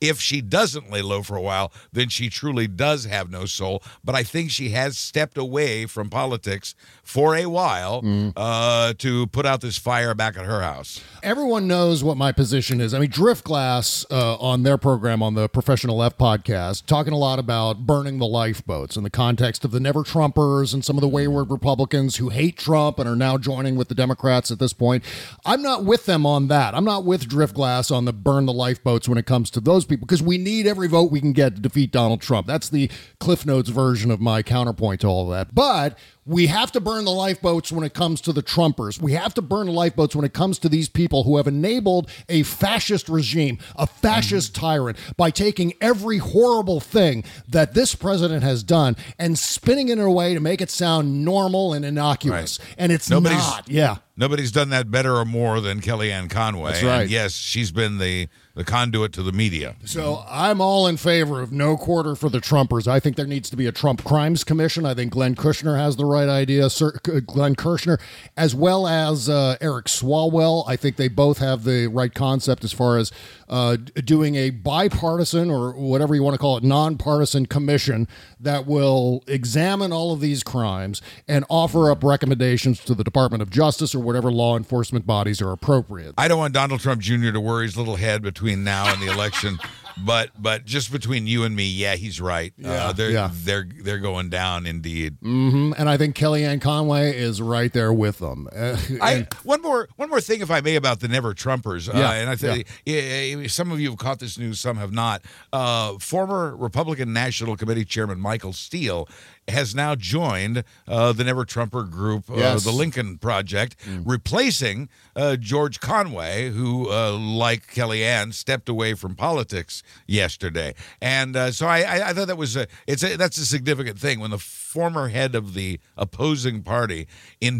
[0.00, 3.82] if she doesn't lay low for a while, then she truly does have no soul.
[4.02, 8.32] But I think she has stepped away from politics for a while Mm.
[8.34, 11.02] uh, to put out this fire back at her house.
[11.22, 12.94] Everyone knows what my position is.
[12.94, 17.38] I mean, Driftglass uh, on their program on the Professional Left podcast, talking a lot
[17.38, 21.08] about burning the lifeboats in the context of the Never Trumpers and some of the
[21.08, 25.02] wayward Republicans who hate Trump and are now joining with the Democrats at this point.
[25.44, 26.74] I'm not with them on that.
[26.74, 30.06] I'm not with Driftglass on the burn the lifeboats when it comes to those people
[30.06, 32.46] because we need every vote we can get to defeat Donald Trump.
[32.46, 32.90] That's the
[33.20, 35.54] Cliff Notes version of my counterpoint to all of that.
[35.54, 39.00] But we have to burn the lifeboats when it comes to the Trumpers.
[39.00, 42.10] We have to burn the lifeboats when it comes to these people who have enabled
[42.28, 44.60] a fascist regime, a fascist mm-hmm.
[44.60, 50.00] tyrant, by taking every horrible thing that this president has done and spinning it in
[50.00, 52.58] a way to make it sound normal and innocuous.
[52.78, 53.68] And it's Nobody's- not.
[53.68, 53.96] Yeah.
[54.16, 56.72] Nobody's done that better or more than Kellyanne Conway.
[56.72, 57.02] That's right.
[57.02, 59.74] And yes, she's been the the conduit to the media.
[59.84, 62.86] So I'm all in favor of no quarter for the Trumpers.
[62.86, 64.86] I think there needs to be a Trump Crimes Commission.
[64.86, 66.70] I think Glenn Kushner has the right idea.
[66.70, 68.00] Sir, uh, Glenn Kirshner,
[68.36, 70.64] as well as uh, Eric Swalwell.
[70.68, 73.10] I think they both have the right concept as far as
[73.48, 78.06] uh, doing a bipartisan or whatever you want to call it, nonpartisan commission
[78.38, 83.50] that will examine all of these crimes and offer up recommendations to the Department of
[83.50, 86.14] Justice or whatever law enforcement bodies are appropriate.
[86.16, 87.32] I don't want Donald Trump Jr.
[87.32, 89.58] to worry his little head between now and the election,
[90.04, 92.52] but but just between you and me, yeah, he's right.
[92.56, 93.30] Yeah, uh, they're yeah.
[93.32, 95.18] they're they're going down indeed.
[95.20, 95.72] Mm-hmm.
[95.78, 98.48] And I think Kellyanne Conway is right there with them.
[98.64, 101.92] Uh, I, one more one more thing, if I may, about the Never Trumpers.
[101.92, 104.92] Yeah, uh, and I think yeah, some of you have caught this news, some have
[104.92, 105.22] not.
[105.52, 109.08] Uh, former Republican National Committee Chairman Michael Steele
[109.48, 112.64] has now joined uh, the Never Trumper group, uh, Yes.
[112.64, 119.82] the Lincoln Project, replacing uh, George Conway, who, uh, like Kellyanne, stepped away from politics
[120.06, 120.74] yesterday.
[121.00, 123.98] And uh, so I, I, I thought that was a, it's a, that's a significant
[123.98, 124.38] thing when the
[124.74, 127.06] former head of the opposing party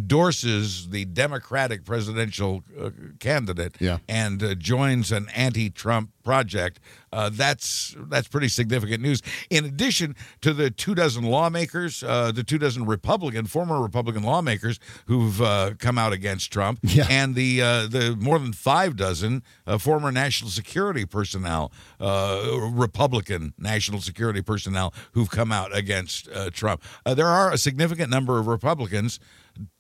[0.09, 2.91] endorses the Democratic presidential uh,
[3.21, 3.99] candidate Yeah.
[4.09, 6.81] and uh, joins an anti-Trump project.
[7.13, 9.23] Uh, that's that's pretty significant news.
[9.51, 14.81] In addition to the two dozen lawmakers, uh, the two dozen Republican former Republican lawmakers
[15.07, 17.07] who've uh, come out against Trump, Yeah.
[17.11, 23.53] and the uh, the more than five dozen uh, former national security personnel, uh, Republican
[23.59, 26.83] national security personnel who've come out against uh, Trump.
[27.07, 29.21] Uh, there are a significant number of Republicans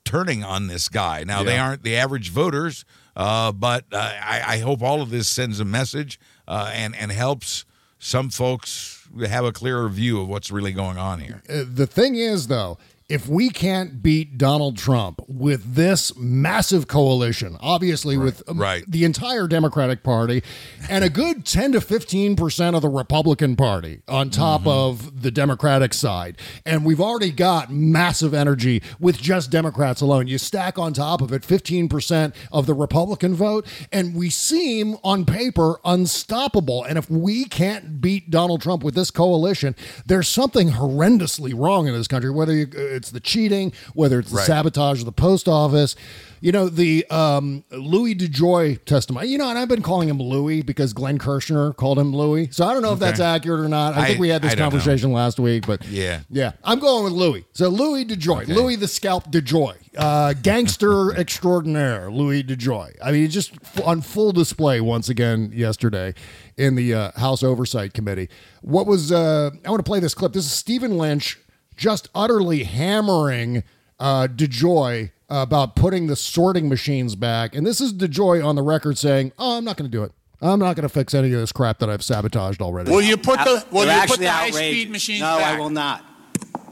[0.04, 1.24] turning on this guy.
[1.24, 2.84] Now they aren't the average voters,
[3.16, 7.10] uh, but uh, I, I hope all of this sends a message uh, and and
[7.10, 7.64] helps
[7.98, 11.42] some folks have a clearer view of what's really going on here.
[11.48, 12.76] Uh, the thing is, though,
[13.14, 18.84] if we can't beat Donald Trump with this massive coalition, obviously with um, right.
[18.88, 20.42] the entire Democratic Party
[20.90, 24.68] and a good 10 to 15% of the Republican Party on top Mm-hmm.
[24.68, 30.38] of the Democratic side, and we've already got massive energy with just Democrats alone, you
[30.38, 35.80] stack on top of it 15% of the Republican vote, and we seem on paper
[35.84, 36.84] unstoppable.
[36.84, 39.74] And if we can't beat Donald Trump with this coalition,
[40.06, 42.66] there's something horrendously wrong in this country, whether you,
[43.04, 44.46] it's the cheating, whether it's the Right.
[44.46, 45.94] sabotage of the post office.
[46.40, 50.60] You know, the um, Louis DeJoy testimony, you know, and I've been calling him Louis
[50.60, 52.48] because Glenn Kirshner called him Louis.
[52.50, 53.94] So I don't know if that's accurate or not.
[53.96, 54.70] I, think we had this I don't know.
[54.72, 56.20] conversation last week, but Yeah.
[56.28, 57.46] yeah, I'm going with Louis.
[57.54, 62.94] So Louis DeJoy, Louis the Scalp DeJoy, uh, gangster extraordinaire, Louis DeJoy.
[63.02, 63.52] I mean, just
[63.82, 66.12] on full display once again yesterday
[66.58, 68.28] in the uh, House Oversight Committee.
[68.60, 70.34] What was, uh, I want to play this clip.
[70.34, 71.38] This is Stephen Lynch
[71.76, 73.62] just utterly hammering
[73.98, 77.54] uh, DeJoy about putting the sorting machines back.
[77.54, 80.12] And this is DeJoy on the record saying, oh, I'm not going to do it.
[80.42, 82.90] I'm not going to fix any of this crap that I've sabotaged already.
[82.90, 84.56] Will you put the will They're you put the high outrageous.
[84.70, 85.32] speed machines back?
[85.32, 85.56] No, back?
[85.56, 86.04] I will not.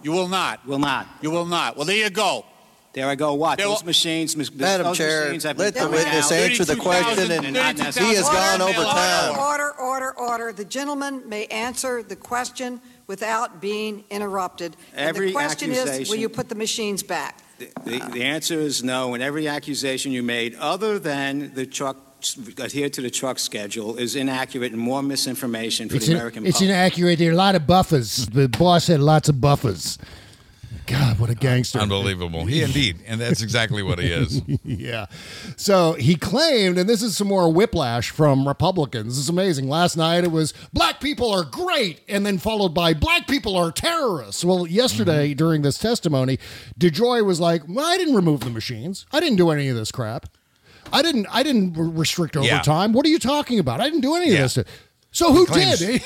[0.03, 0.67] You will not.
[0.67, 1.07] Will not.
[1.23, 1.77] You will not.
[1.77, 2.45] Well, there you go.
[2.95, 3.33] There I go.
[3.35, 3.57] What?
[3.57, 6.27] There Those will- machines, mis- Madam those Chair, machines have been let the coming witness
[6.31, 6.33] out.
[6.39, 9.39] answer the question, and and not he necessarily- has gone over time.
[9.39, 10.53] Order, order, order.
[10.53, 14.77] The gentleman may answer the question without being interrupted.
[14.95, 17.39] And Every the question is, will accusation- you put the machines back?
[17.59, 21.97] The, the answer is no, and every accusation you made, other than the truck
[22.59, 26.47] adhere to the truck schedule, is inaccurate and more misinformation for It's, the in- American
[26.47, 26.71] it's public.
[26.71, 27.19] inaccurate.
[27.19, 28.27] There are a lot of buffers.
[28.27, 29.97] The boss had lots of buffers.
[30.87, 31.79] God, what a gangster.
[31.79, 32.45] Unbelievable.
[32.45, 34.43] He indeed, and that's exactly what he is.
[34.65, 35.07] yeah.
[35.57, 39.09] So he claimed, and this is some more whiplash from Republicans.
[39.15, 39.69] This is amazing.
[39.69, 43.71] Last night it was black people are great, and then followed by black people are
[43.71, 44.45] terrorists.
[44.45, 45.37] Well, yesterday Mm-hmm.
[45.37, 46.39] during this testimony,
[46.79, 49.07] DeJoy was like, well, I didn't remove the machines.
[49.13, 50.27] I didn't do any of this crap.
[50.93, 51.27] I didn't.
[51.31, 52.55] I didn't re- restrict Yeah.
[52.57, 52.93] overtime.
[52.93, 53.81] What are you talking about?
[53.81, 54.45] I didn't do any Yeah.
[54.45, 54.65] of this.
[55.15, 56.03] So who claims- did?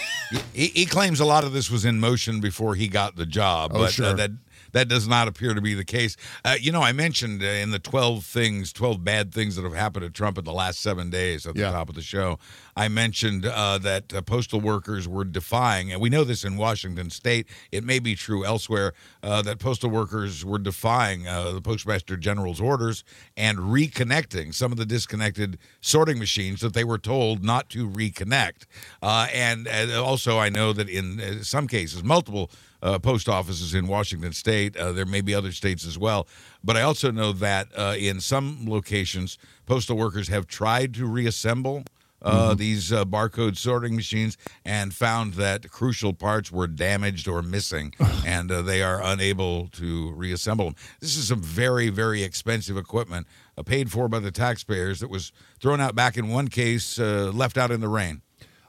[0.53, 3.71] he, he claims a lot of this was in motion before he got the job,
[3.75, 4.31] Oh, but uh, that
[4.77, 6.19] that does not appear to be the case.
[6.45, 9.75] Uh, you know, I mentioned uh, in the twelve things, twelve bad things that have
[9.75, 11.73] happened to Trump in the last seven days at the Yeah.
[11.73, 12.39] top of the show.
[12.77, 17.09] I mentioned uh, that uh, postal workers were defying, and we know this in Washington
[17.09, 17.47] State.
[17.73, 22.61] It may be true elsewhere uh, that postal workers were defying uh, the Postmaster General's
[22.61, 23.03] orders
[23.35, 28.67] and reconnecting some of the disconnected sorting machines that they were told not to reconnect.
[29.03, 32.51] Uh, and uh, also, I know that in uh, some cases, multiple
[32.83, 34.77] uh, post offices in Washington State.
[34.77, 36.27] Uh, there may be other states as well.
[36.63, 41.85] But I also know that uh, in some locations, postal workers have tried to reassemble.
[42.23, 47.93] Uh, These uh, barcode sorting machines and found that crucial parts were damaged or missing,
[48.27, 50.75] and uh, they are unable to reassemble them.
[51.01, 55.31] This is some very, very expensive equipment uh, paid for by the taxpayers that was
[55.61, 58.23] thrown out back in one case, uh, left out in the rain.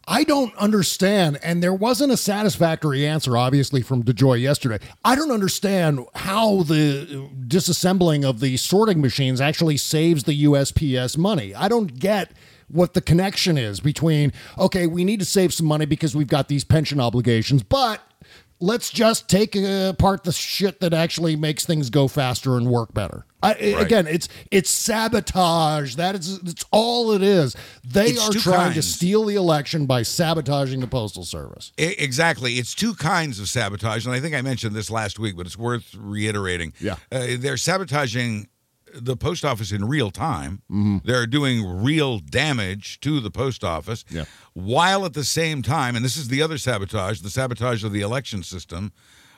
[0.09, 4.79] I don't understand, and there wasn't a satisfactory answer, obviously, from DeJoy yesterday.
[5.03, 11.53] I don't understand how the disassembling of the sorting machines actually saves the USPS money.
[11.53, 12.31] I don't get
[12.69, 16.47] what the connection is between, okay, we need to save some money because we've got
[16.47, 18.01] these pension obligations, but
[18.59, 23.25] let's just take apart the shit that actually makes things go faster and work better.
[23.43, 25.95] I, Again, it's it's sabotage.
[25.95, 27.55] That is it's all it is.
[27.83, 31.71] They It's are trying to steal the election by sabotaging the postal service.
[31.77, 32.53] Exactly.
[32.53, 35.57] It's two kinds of sabotage, and I think I mentioned this last week, but it's
[35.57, 36.73] worth reiterating.
[36.79, 36.95] Yeah.
[37.11, 38.47] Uh, they're sabotaging
[38.93, 40.61] the post office in real time.
[41.03, 44.25] They're doing real damage to the post office, Yeah.
[44.53, 48.01] while at the same time, and this is the other sabotage, the sabotage of the
[48.01, 48.91] election system.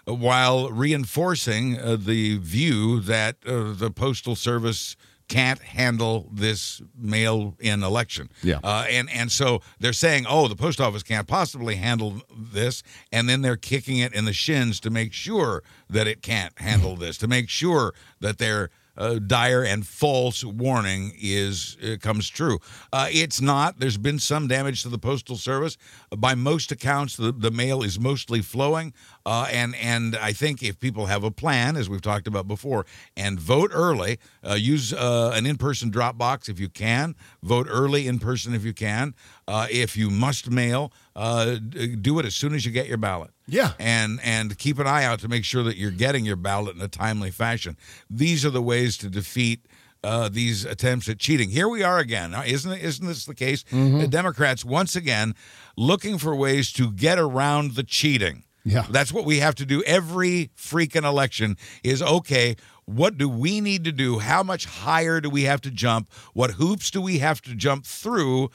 [0.08, 4.96] uh, While reinforcing uh, the view that uh, the postal service
[5.28, 8.60] can't handle this mail-in election, Yeah.
[8.64, 12.82] uh, and and so they're saying, oh, the post office can't possibly handle this,
[13.12, 16.96] and then they're kicking it in the shins to make sure that it can't handle
[16.96, 18.70] this, to make sure that their
[19.00, 22.60] uh, dire and false warning is uh, comes true.
[22.92, 23.80] Uh, it's not.
[23.80, 25.78] There's been some damage to the postal service.
[26.16, 28.94] By most accounts, the, the mail is mostly flowing,
[29.26, 32.86] uh, and and I think if people have a plan, as we've talked about before,
[33.16, 37.16] and vote early, uh, use an in-person drop box if you can.
[37.42, 39.16] Vote early in person if you can.
[39.48, 41.58] If you must mail, uh,
[42.00, 43.32] do it as soon as you get your ballot.
[43.46, 43.74] Yeah.
[43.78, 46.82] And and keep an eye out to make sure that you're getting your ballot in
[46.82, 47.76] a timely fashion.
[48.10, 49.66] These are the ways to defeat
[50.02, 51.50] uh, these attempts at cheating.
[51.50, 52.82] Here we are again, isn't it?
[52.82, 53.64] Isn't this the case?
[53.64, 54.00] Mm-hmm.
[54.00, 55.36] The Democrats once again
[55.76, 58.46] looking for ways to get around the cheating.
[58.64, 58.86] Yeah.
[58.90, 61.58] That's what we have to do every freaking election.
[61.84, 62.56] Is okay.
[62.86, 64.20] What do we need to do?
[64.20, 66.12] How much higher do we have to jump?
[66.34, 68.52] What hoops do we have to jump through?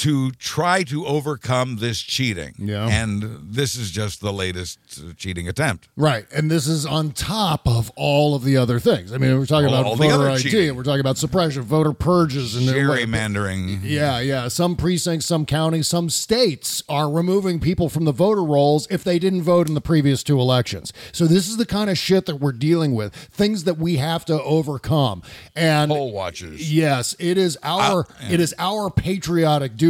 [0.00, 2.54] To try to overcome this cheating.
[2.58, 2.88] Yeah.
[2.88, 5.88] And this is just the latest uh, cheating attempt.
[5.96, 6.26] Right.
[6.34, 9.12] And this is on top of all of the other things.
[9.12, 10.74] I mean, we're talking All about the voter ID, cheating.
[10.76, 13.80] we're talking about suppression, voter purges, and Gerrymandering.
[13.82, 14.48] Yeah, yeah.
[14.48, 19.18] Some precincts, some counties, some states are removing people from the voter rolls if they
[19.18, 20.92] didn't vote in the previous two elections.
[21.12, 24.24] So this is the kind of shit that we're dealing with, things that we have
[24.26, 25.22] to overcome.
[25.54, 26.72] And Poll watchers.
[26.72, 28.34] Yes, it is our Uh, yeah.
[28.34, 29.89] it is our patriotic duty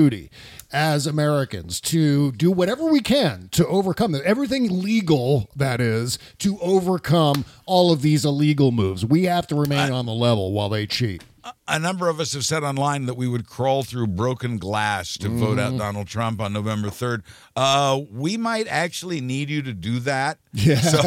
[0.73, 4.23] as Americans to do whatever we can to overcome that.
[4.23, 9.05] Everything legal that is to overcome all of these illegal moves.
[9.05, 11.23] We have to remain on the level while they cheat.
[11.69, 15.29] A number of us have said online that we would crawl through broken glass to
[15.29, 15.75] vote Mm-hmm.
[15.75, 17.23] out Donald Trump on November 3rd.
[17.57, 20.39] Uh, we might actually need you to do that.
[20.53, 20.81] Yeah.
[20.81, 21.01] So,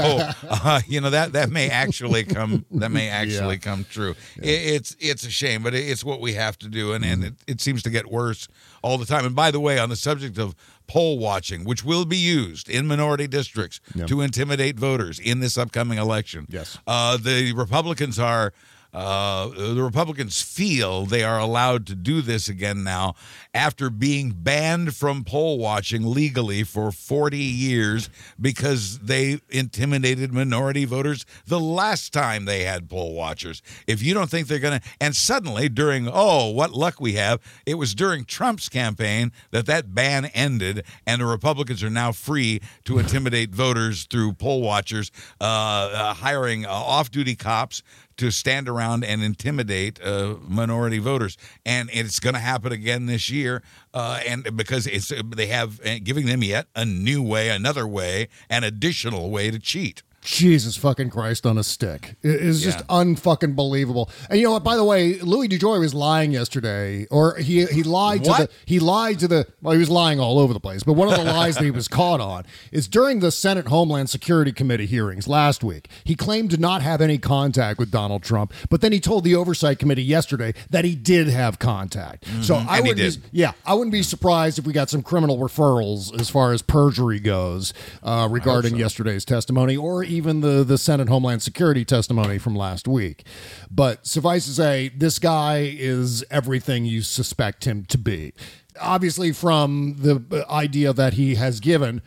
[0.50, 3.60] uh, you know, that, that may actually come, that may actually Yeah.
[3.60, 4.16] come true.
[4.42, 6.94] I- it's, it's a shame, but it- it's what we have to do.
[6.94, 8.48] And, and it, it seems to get worse
[8.82, 9.26] all the time.
[9.26, 10.56] And by the way, on the subject of
[10.88, 14.06] poll watching, which will be used in minority districts Yeah.
[14.06, 16.46] to intimidate voters in this upcoming election.
[16.50, 16.78] Yes.
[16.88, 18.54] Uh, the Republicans are
[18.94, 23.16] uh, the Republicans feel they are allowed to do this again now
[23.54, 31.26] after being banned from poll watching legally for 40 years because they intimidated minority voters
[31.46, 33.62] the last time they had poll watchers.
[33.88, 37.40] If you don't think they're going to, and suddenly during, oh, what luck we have,
[37.66, 42.62] it was during Trump's campaign that that ban ended, and the Republicans are now free
[42.86, 47.82] to intimidate voters through poll watchers, uh, uh, hiring uh, off duty cops
[48.18, 53.30] to stand around and intimidate uh, minority voters, and it's going to happen again this
[53.30, 53.62] year.
[53.94, 58.28] Uh, and because it's they have uh, giving them yet a new way, another way,
[58.50, 60.04] an additional way to cheat.
[60.24, 62.16] Jesus fucking Christ on a stick.
[62.22, 64.10] It is just unfucking believable.
[64.30, 64.64] And you know what?
[64.64, 68.80] By the way, Louis DeJoy was lying yesterday, or he he lied to the he
[68.80, 70.84] lied to the well, he was lying all over the place.
[70.84, 74.10] But one of the lies that he was caught on is during the Senate Homeland
[74.10, 75.90] Security Committee hearings last week.
[76.04, 79.36] He claimed to not have any contact with Donald Trump, but then he told the
[79.36, 82.26] Oversight Committee yesterday that he did have contact.
[82.42, 82.68] So Mhm.
[82.68, 86.54] I would yeah, I wouldn't be surprised if we got some criminal referrals as far
[86.54, 92.38] as perjury goes uh, regarding yesterday's testimony, or even the the Senate Homeland Security testimony
[92.38, 93.26] from last week.
[93.70, 98.34] But suffice to say, this guy is everything you suspect him to be.
[98.80, 102.02] Obviously, from the idea that he has given.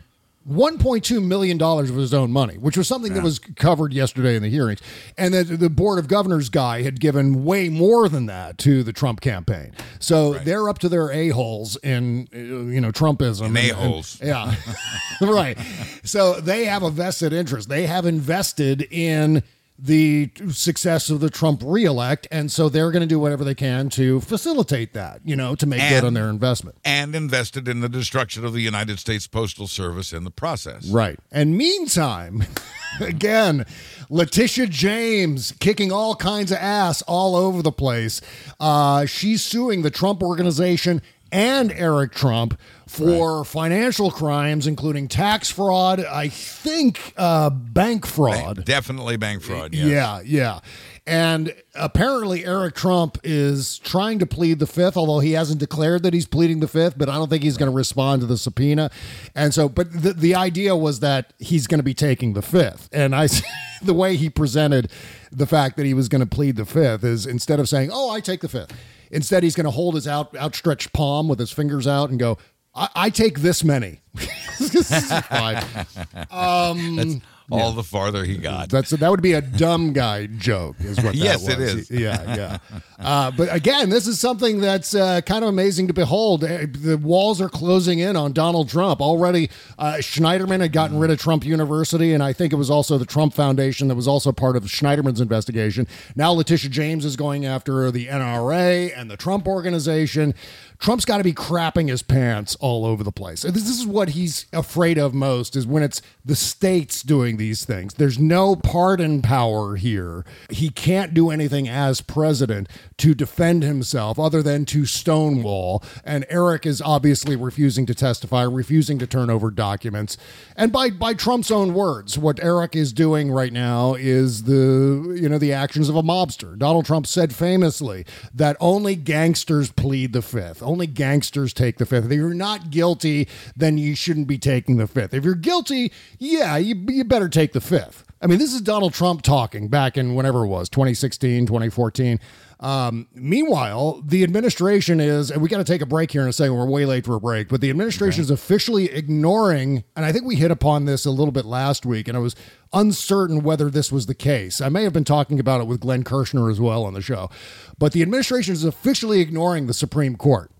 [0.49, 4.49] $1.2 million of his own money, which was something that was covered yesterday in the
[4.49, 4.79] hearings.
[5.17, 8.93] And that the Board of Governors guy had given way more than that to the
[8.93, 9.73] Trump campaign.
[9.99, 13.47] So they're up to their a-holes in, uh, you know, Trumpism.
[13.47, 14.19] and- and- A-holes.
[14.23, 14.55] Yeah.
[15.21, 15.57] right.
[16.03, 17.67] So they have a vested interest.
[17.69, 19.43] They have invested in
[19.79, 22.27] the success of the Trump reelect.
[22.31, 25.65] And so they're going to do whatever they can to facilitate that, you know, to
[25.65, 26.77] make good on their investment.
[26.83, 30.87] And invested in the destruction of the United States Postal Service in the process.
[30.87, 31.19] Right.
[31.31, 32.43] And meantime,
[33.01, 33.65] again,
[34.09, 38.21] Letitia James kicking all kinds of ass all over the place.
[38.59, 41.01] Uh, she's suing the Trump organization
[41.31, 48.63] and Eric Trump for financial crimes, including tax fraud, I think uh, bank fraud.
[48.65, 49.73] Definitely bank fraud.
[49.73, 49.87] Yes.
[49.87, 50.59] Yeah, yeah.
[51.07, 56.13] And apparently, Eric Trump is trying to plead the fifth, although he hasn't declared that
[56.13, 58.91] he's pleading the fifth, but I don't think he's going to respond to the subpoena.
[59.33, 62.89] And so, but the, the idea was that he's going to be taking the fifth.
[62.91, 63.29] And I,
[63.81, 64.91] the way he presented
[65.31, 68.09] the fact that he was going to plead the fifth is instead of saying, oh,
[68.09, 68.73] I take the fifth,
[69.11, 72.37] instead he's going to hold his out, outstretched palm with his fingers out and go,
[72.73, 74.01] I, I take this many.
[74.59, 75.63] This is fine.
[76.31, 78.69] Um, All the farther he got.
[78.69, 81.89] That's that would be a dumb guy joke, is what that Yes, it is.
[81.89, 82.57] Yeah, yeah.
[82.99, 86.43] Uh, but again, this is something that's uh, kind of amazing to behold.
[86.43, 89.49] Uh, The walls are closing in on Donald Trump already.
[89.79, 93.05] Uh, Schneiderman had gotten rid of Trump University, and I think it was also the
[93.05, 95.87] Trump Foundation that was also part of Schneiderman's investigation.
[96.15, 100.33] Now Letitia James is going after the NRA and the Trump Organization.
[100.79, 103.41] Trump's got to be crapping his pants all over the place.
[103.41, 107.95] This is what he's afraid of most is when it's the states doing these things.
[107.95, 110.23] There's no pardon power here.
[110.49, 115.83] He can't do anything as president to defend himself other than to stonewall.
[116.03, 120.17] And Eric is obviously refusing to testify, refusing to turn over documents.
[120.55, 125.27] And by by Trump's own words, what Eric is doing right now is the you
[125.27, 126.57] know the actions of a mobster.
[126.57, 130.61] Donald Trump said famously that only gangsters plead the fifth.
[130.67, 132.05] Only gangsters take the fifth.
[132.05, 135.13] If you're not guilty, then you shouldn't be taking the fifth.
[135.13, 138.03] If you're guilty, yeah, you, you better take the fifth.
[138.21, 142.19] I mean, this is Donald Trump talking back in whenever it was, 2016, 2014.
[142.59, 146.33] Um, meanwhile, the administration is, and we got to take a break here in a
[146.33, 146.55] second.
[146.55, 150.25] We're way late for a break, but the administration is officially ignoring, and I think
[150.25, 152.35] we hit upon this a little bit last week, and I was
[152.73, 154.59] uncertain whether this was the case.
[154.59, 157.29] I may have been talking about it with Glenn Kirshner as well on the show,
[157.77, 160.51] but the administration is officially ignoring the Supreme Court.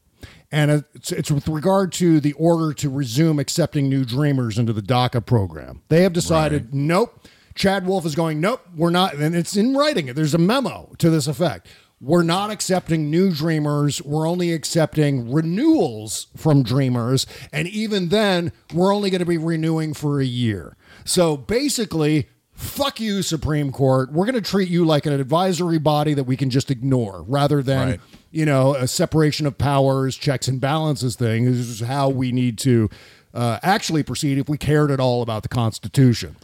[0.52, 4.82] And it's, it's with regard to the order to resume accepting new dreamers into the
[4.82, 5.82] DACA program.
[5.90, 7.28] They have decided, nope.
[7.54, 9.16] Chad Wolf is going, nope, we're not.
[9.16, 10.06] And it's in writing.
[10.08, 11.68] There's a memo to this effect.
[12.00, 14.02] We're not accepting new dreamers.
[14.04, 17.26] We're only accepting renewals from dreamers.
[17.52, 20.78] And even then, we're only going to be renewing for a year.
[21.06, 24.12] So basically, fuck you, Supreme Court.
[24.12, 27.62] We're going to treat you like an advisory body that we can just ignore rather
[27.64, 28.00] than, Right.
[28.32, 31.46] you know, a separation of powers, checks and balances thing.
[31.46, 32.90] This is how we need to
[33.34, 36.36] uh, actually proceed if we cared at all about the Constitution.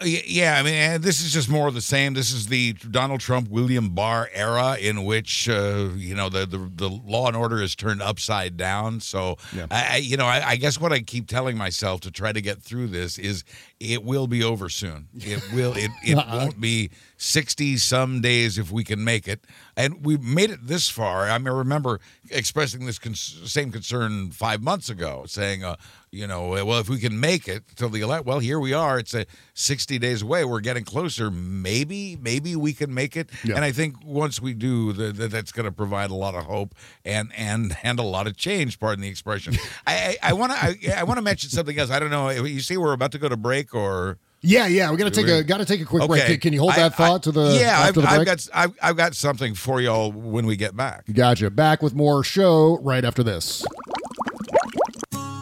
[0.00, 2.14] Yeah, I mean, eh, this is just more of the same.
[2.14, 6.70] This is the Donald Trump, William Barr era in which uh, you know the, the
[6.72, 9.00] the law and order is turned upside down.
[9.00, 9.38] So,
[9.72, 12.40] I, I you know, I, I guess what I keep telling myself to try to
[12.40, 13.42] get through this is
[13.80, 15.08] it will be over soon.
[15.14, 15.76] It will.
[15.76, 19.44] It it won't be 60 some days if we can make it.
[19.76, 21.28] And we made it this far.
[21.28, 25.76] I mean, I remember expressing this con- same concern five months ago, saying, uh,
[26.10, 28.98] you know, well, if we can make it till the elect, well, here we are.
[28.98, 30.44] It's a 60 days away.
[30.44, 31.30] We're getting closer.
[31.30, 33.28] Maybe, maybe we can make it.
[33.44, 33.56] Yeah.
[33.56, 36.44] And I think once we do, the, the, that's going to provide a lot of
[36.44, 38.78] hope and and and a lot of change.
[38.80, 39.54] Pardon the expression.
[39.86, 41.90] I I want to I, I want to mention something else.
[41.90, 42.28] I don't know.
[42.28, 44.90] Eh, you see, we're about to go to break, or Yeah, yeah.
[44.90, 46.24] We got to take a got to take a quick break.
[46.24, 47.80] Can- Can you hold I- that thought to the yeah?
[47.80, 48.12] I've, the break?
[48.12, 51.04] I've got I've, I've got something for y'all when we get back.
[51.12, 51.50] Gotcha.
[51.50, 53.64] Back with more show right after this.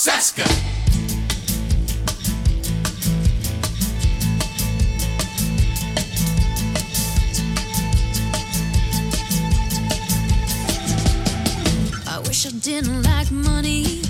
[0.00, 0.46] Bob Cesca.
[12.06, 14.02] I wish I didn't like money.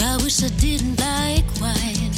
[0.00, 2.12] I wish I didn't like wine.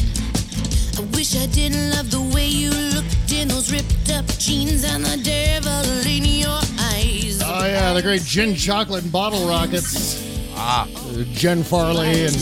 [0.98, 5.04] I wish I didn't love the way you looked in those ripped up jeans and
[5.04, 6.60] the devil in your
[6.92, 7.40] eyes.
[7.42, 10.29] Oh yeah, the great gin chocolate and bottle rockets.
[10.62, 10.86] Ah,
[11.32, 12.36] Jen Farley and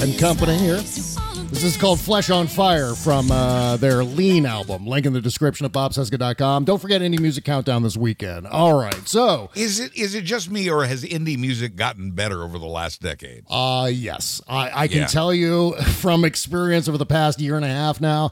[0.00, 0.76] and company here.
[0.76, 4.86] This is called Flesh on Fire from uh, their Lean album.
[4.86, 6.64] Link in the description at bobcesca.com.
[6.64, 8.46] Don't forget Indie Music Countdown this weekend.
[8.46, 12.42] All right, so Is it is it just me, or has indie music gotten better
[12.42, 13.44] over the last decade?
[13.50, 15.06] uh, yes, I, I can Yeah.
[15.06, 18.30] tell you from experience over the past year and a half now.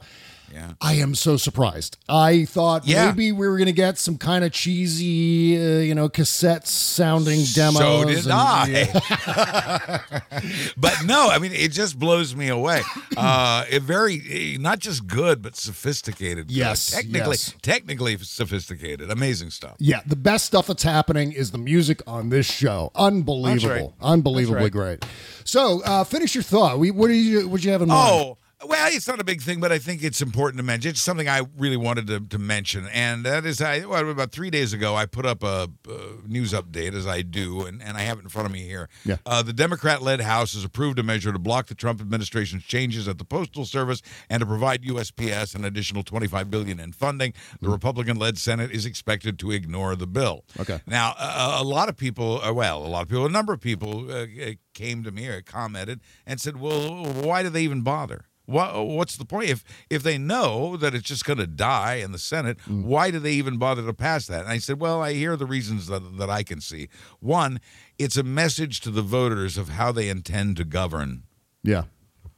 [0.53, 0.73] Yeah.
[0.81, 1.97] I am so surprised.
[2.07, 3.07] I thought Yeah.
[3.07, 7.43] maybe we were going to get some kind of cheesy, uh, you know, cassette sounding
[7.53, 7.77] demos.
[7.77, 10.01] So did and- I.
[10.77, 12.81] but no, I mean, it just blows me away.
[13.15, 16.47] Uh, it very, eh, not just good, but sophisticated.
[16.47, 16.55] good.
[16.55, 17.53] Yes, technically, yes.
[17.61, 19.11] technically sophisticated.
[19.11, 19.75] Amazing stuff.
[19.79, 22.91] Yeah, the best stuff that's happening is the music on this show.
[22.95, 23.93] Unbelievable, That's right.
[24.01, 25.05] unbelievably That's great.
[25.43, 26.79] So, uh, finish your thought.
[26.79, 28.11] We, what do you what do you have in mind?
[28.13, 30.89] Oh, well, it's not a big thing, but I think it's important to mention.
[30.89, 34.49] It's something I really wanted to, to mention, and that is, I well, about three
[34.49, 38.01] days ago, I put up a, uh news update as I do, and, and I
[38.01, 38.89] have it in front of me here.
[39.05, 39.17] Yeah.
[39.25, 43.19] Uh, the Democrat-led House has approved a measure to block the Trump administration's changes at
[43.19, 47.33] the Postal Service and to provide USPS an additional 25 billion in funding.
[47.61, 50.45] The Republican-led Senate is expected to ignore the bill.
[50.59, 50.81] Okay.
[50.87, 53.61] Now, a, a lot of people, uh, well, a lot of people, a number of
[53.61, 54.25] people uh,
[54.73, 58.25] came to me or commented and said, "Well, why do they even bother?
[58.47, 59.49] What, what's the point?
[59.49, 63.19] If if they know that it's just going to die in the Senate, why do
[63.19, 66.17] they even bother to pass that?" And I said, "Well, I hear the reasons that
[66.17, 66.87] that I can see.
[67.19, 67.59] One,
[67.99, 71.23] it's a message to the voters of how they intend to govern."
[71.61, 71.83] Yeah,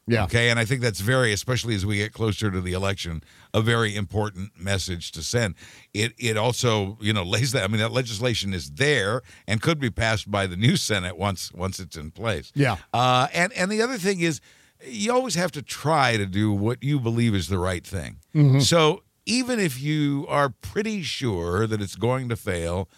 [0.08, 0.24] yeah.
[0.24, 3.22] Okay, and I think that's very, especially as we get closer to the election,
[3.54, 5.54] a very important message to send.
[5.94, 7.64] It it also, you know, lays that.
[7.64, 11.52] I mean, that legislation is there and could be passed by the new Senate once
[11.54, 12.52] once it's in place.
[12.56, 12.78] Yeah.
[12.92, 14.42] Uh, and and the other thing is,
[14.86, 18.18] you always have to try to do what you believe is the right thing.
[18.34, 18.62] Mhm.
[18.62, 22.90] So even if you are pretty sure that it's going to fail.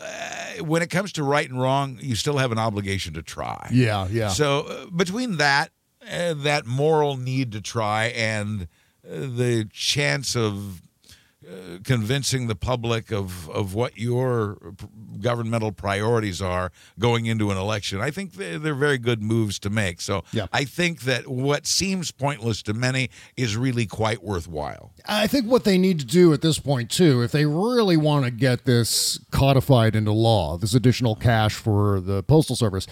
[0.00, 3.68] Uh, when it comes to right and wrong, you still have an obligation to try.
[3.72, 4.28] Yeah, yeah.
[4.28, 5.70] So uh, between that,
[6.08, 8.68] uh, that moral need to try, and
[9.04, 10.82] uh, the chance of
[11.48, 14.58] uh, convincing the public of of what your
[15.20, 19.70] governmental priorities are going into an election, I think they're, they're very good moves to
[19.70, 20.00] make.
[20.00, 20.46] So Yeah.
[20.52, 24.92] I think that what seems pointless to many is really quite worthwhile.
[25.06, 28.24] I think what they need to do at this point, too, if they really want
[28.26, 32.86] to get this codified into law, this additional cash for the Postal Service,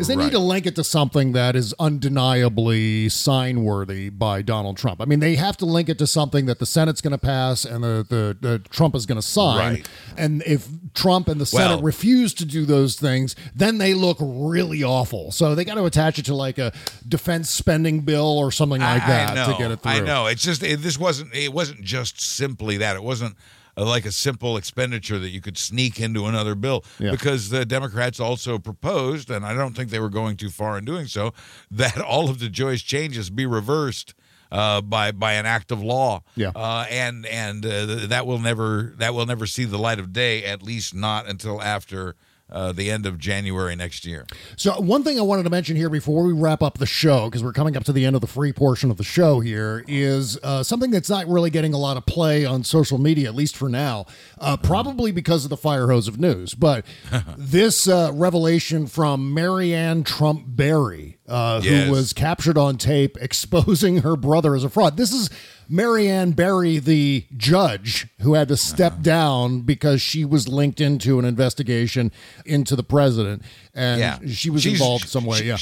[0.00, 4.76] is they need to link it to something that is undeniably sign worthy by Donald
[4.76, 5.00] Trump.
[5.00, 7.64] I mean, they have to link it to something that the Senate's going to pass
[7.64, 9.74] and the, the, the Trump is going to sign.
[9.74, 9.88] Right.
[10.16, 14.18] And if Trump and the Senate Well- refuse to do those things, then they look
[14.20, 15.32] really awful.
[15.32, 16.72] So they got to attach it to like a
[17.08, 19.92] defense spending bill or something like I- that I to get it through.
[19.92, 20.26] I know.
[20.26, 22.96] It's just it, this wasn't it wasn't just simply that.
[22.96, 23.36] It wasn't
[23.76, 27.10] uh, like a simple expenditure that you could sneak into another bill Yeah.
[27.10, 30.84] because the Democrats also proposed, and I don't think they were going too far in
[30.84, 31.32] doing so,
[31.70, 34.14] that all of DeJoy's changes be reversed.
[34.52, 36.48] Uh, by by an act of law, Yeah.
[36.56, 40.42] uh, and and uh, that will never that will never see the light of day,
[40.44, 42.16] at least not until after
[42.52, 44.26] uh, the end of January next year.
[44.56, 47.42] So, one thing I wanted to mention here before we wrap up the show, because
[47.42, 50.38] we're coming up to the end of the free portion of the show here, is
[50.42, 53.56] uh, something that's not really getting a lot of play on social media, at least
[53.56, 54.06] for now,
[54.38, 56.54] uh, probably because of the fire hose of news.
[56.54, 56.84] But
[57.36, 61.86] this uh, revelation from Maryanne Trump Barry, uh, Yes.
[61.86, 64.96] who was captured on tape exposing her brother as a fraud.
[64.96, 65.30] This is
[65.70, 69.02] Maryanne Barry, the judge, who had to step Uh-huh.
[69.02, 72.10] down because she was linked into an investigation
[72.44, 73.42] into the president,
[73.74, 74.18] and Yeah.
[74.32, 75.38] she was She's- involved some way.
[75.38, 75.58] she- yeah,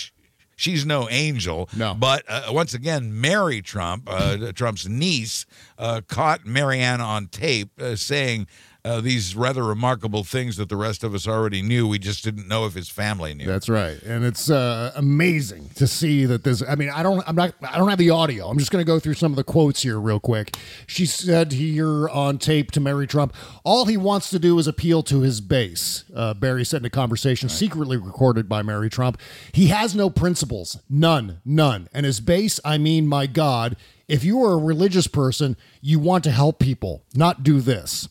[0.60, 1.68] She's no angel.
[1.76, 1.94] No.
[1.94, 5.46] But uh, once again, Mary Trump, uh, Trump's niece,
[5.78, 8.48] uh, caught Maryanne on tape uh, saying
[8.84, 11.86] uh, these rather remarkable things that the rest of us already knew.
[11.86, 13.46] We just didn't know if his family knew.
[13.46, 16.62] That's right, and it's uh, amazing to see that this.
[16.66, 18.48] I mean, I don't, I'm not, I don't have the audio.
[18.48, 20.56] I'm just going to go through some of the quotes here real quick.
[20.86, 25.02] She said here on tape to Mary Trump, all he wants to do is appeal
[25.04, 26.04] to his base.
[26.14, 29.20] Uh, Barry said in a conversation secretly recorded by Mary Trump,
[29.52, 32.60] he has no principles, none, none, and his base.
[32.64, 33.76] I mean, my God,
[34.06, 38.08] if you are a religious person, you want to help people, not do this.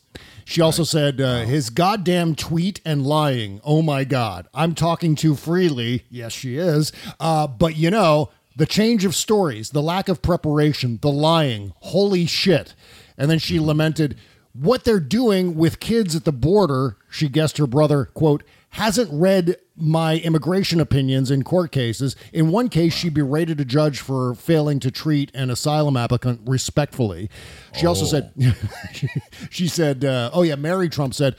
[0.48, 3.60] She also said uh, his goddamn tweet and lying.
[3.64, 4.48] Oh my God.
[4.54, 6.06] I'm talking too freely.
[6.08, 6.90] Yes, she is.
[7.20, 11.74] Uh, but you know, the change of stories, the lack of preparation, the lying.
[11.80, 12.74] Holy shit.
[13.18, 14.16] And then she lamented
[14.54, 16.96] what they're doing with kids at the border.
[17.10, 22.16] She guessed her brother, quote, hasn't read my immigration opinions in court cases.
[22.32, 27.30] In one case, she berated a judge for failing to treat an asylum applicant respectfully.
[27.74, 28.32] She also said,
[29.50, 31.36] she said, uh, oh yeah, Mary Trump said,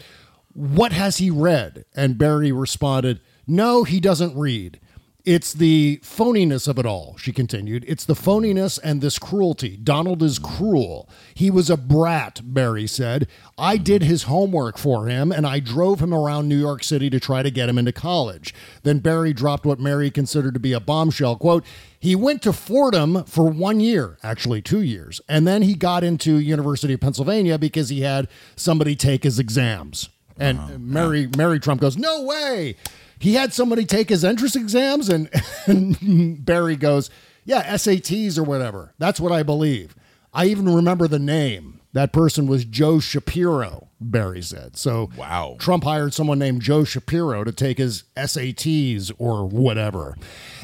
[0.54, 1.86] what has he read?
[1.96, 4.80] And Barry responded, no, he doesn't read.
[5.26, 7.84] It's the phoniness of it all, she continued.
[7.88, 9.76] It's the phoniness and this cruelty.
[9.76, 11.10] Donald is cruel.
[11.34, 13.28] He was a brat, Barry said.
[13.58, 17.20] I did his homework for him and I drove him around New York City to
[17.20, 18.54] try to get him into college.
[18.84, 21.66] Then Barry dropped what Mary considered to be a bombshell quote.
[22.00, 26.40] He went to Fordham for one year, actually two years, and then he got into
[26.40, 30.08] University of Pennsylvania because he had somebody take his exams.
[30.40, 30.78] And uh-huh.
[30.80, 32.76] Mary Mary Trump goes, "No way."
[33.20, 35.30] He had somebody take his entrance exams and,
[35.66, 37.10] and Barry goes,
[37.46, 39.96] "Yeah, SATs or whatever." That's what I believe.
[40.34, 41.80] I even remember the name.
[41.94, 44.78] That person was Joe Shapiro, Barry said.
[44.78, 45.56] So Wow.
[45.58, 50.16] Trump hired someone named Joe Shapiro to take his SATs or whatever.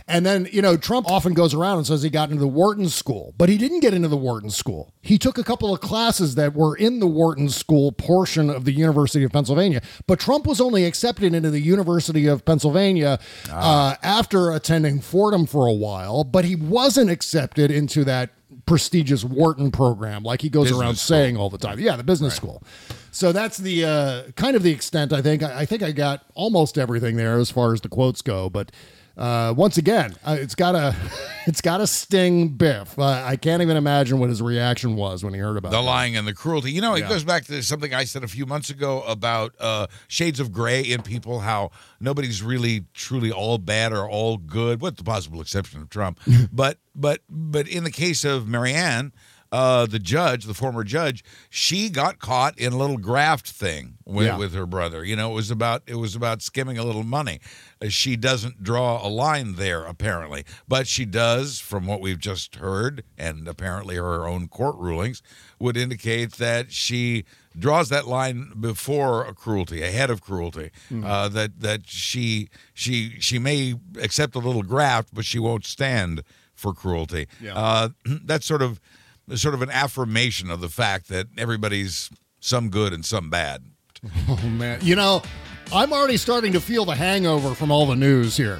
[0.07, 2.89] And then, you know, Trump often goes around and says he got into the Wharton
[2.89, 4.93] School, but he didn't get into the Wharton School.
[5.01, 8.71] He took a couple of classes that were in the Wharton School portion of the
[8.71, 13.17] University of Pennsylvania, but Trump was only accepted into the University of Pennsylvania
[13.51, 18.29] uh, after attending Fordham for a while, but he wasn't accepted into that
[18.65, 21.15] prestigious Wharton program like he goes Business around school.
[21.17, 21.79] saying all the time.
[21.79, 22.63] Yeah, the business school.
[23.11, 25.13] So that's the uh, kind of the extent.
[25.13, 25.43] I think.
[25.43, 28.49] I, I think I got almost everything there as far as the quotes go.
[28.49, 28.71] But
[29.17, 30.95] uh, once again, uh, it's got a
[31.47, 32.97] it's got to sting Biff.
[32.99, 35.81] Uh, I can't even imagine what his reaction was when he heard about the it.
[35.81, 36.71] lying and the cruelty.
[36.71, 37.09] You know, it Yeah.
[37.09, 40.81] goes back to something I said a few months ago about uh, shades of gray
[40.81, 45.81] in people, how nobody's really truly all bad or all good, with the possible exception
[45.81, 46.19] of Trump.
[46.51, 49.11] but but but in the case of Maryanne,
[49.51, 54.25] uh, the judge, the former judge, she got caught in a little graft thing with,
[54.27, 54.37] Yeah.
[54.37, 55.05] with her brother.
[55.05, 57.39] You know, it was about it was about skimming a little money.
[57.81, 62.55] Uh, She doesn't draw a line there apparently, but she does, from what we've just
[62.55, 65.21] heard, and apparently her own court rulings
[65.59, 67.23] would indicate that she
[67.57, 70.71] draws that line before a cruelty, ahead of cruelty.
[71.03, 76.23] Uh, that that she she she may accept a little graft, but she won't stand
[76.55, 77.27] for cruelty.
[77.41, 77.53] Yeah.
[77.55, 77.89] Uh,
[78.25, 78.79] that's sort of
[79.33, 82.09] sort of an affirmation of the fact that everybody's
[82.39, 83.63] some good and some bad.
[84.27, 85.23] Oh man, you know,
[85.73, 88.59] I'm already starting to feel the hangover from all the news here.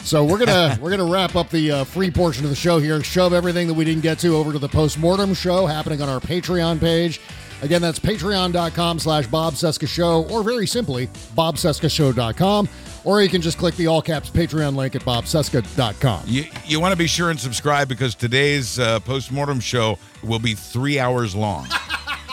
[0.00, 3.02] So we're gonna we're gonna wrap up the uh, free portion of the show here.
[3.02, 6.20] Shove everything that we didn't get to over to the postmortem show happening on our
[6.20, 7.20] Patreon page.
[7.62, 12.68] Again, that's patreon.com slash Bob Cesca Show, or very simply, bobcescashow.com.
[13.04, 16.24] Or you can just click the all caps Patreon link at bobcesca.com.
[16.26, 20.54] You you want to be sure and subscribe because today's uh, postmortem show will be
[20.54, 21.68] three hours long.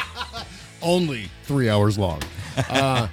[0.81, 2.21] Only three hours long.
[2.57, 3.07] Uh,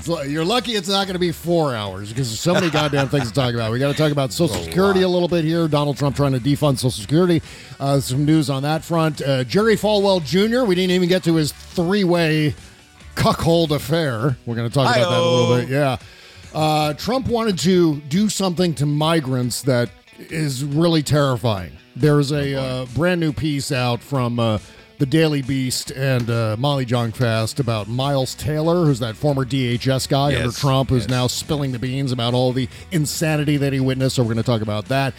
[0.00, 3.08] so you're lucky it's not going to be four hours because there's so many goddamn
[3.08, 3.72] things to talk about.
[3.72, 5.68] We got to talk about Social Security a little bit here.
[5.68, 7.42] Donald Trump trying to defund Social Security.
[7.80, 9.22] Uh, some news on that front.
[9.22, 10.64] Uh, Jerry Falwell Jr.
[10.64, 12.54] We didn't even get to his three way
[13.14, 14.36] cuckold affair.
[14.46, 15.68] We're going to talk about that a little bit.
[15.68, 15.96] Yeah.
[16.54, 21.72] Uh, Trump wanted to do something to migrants that is really terrifying.
[21.94, 24.58] There's a uh, brand new piece out from uh,
[24.98, 30.30] the Daily Beast and uh, Molly Jong-Fast about Miles Taylor, who's that former DHS guy
[30.30, 31.10] Yes, under Trump, who's yes.
[31.10, 34.16] now spilling the beans about all the insanity that he witnessed.
[34.16, 35.12] So we're going to talk about that.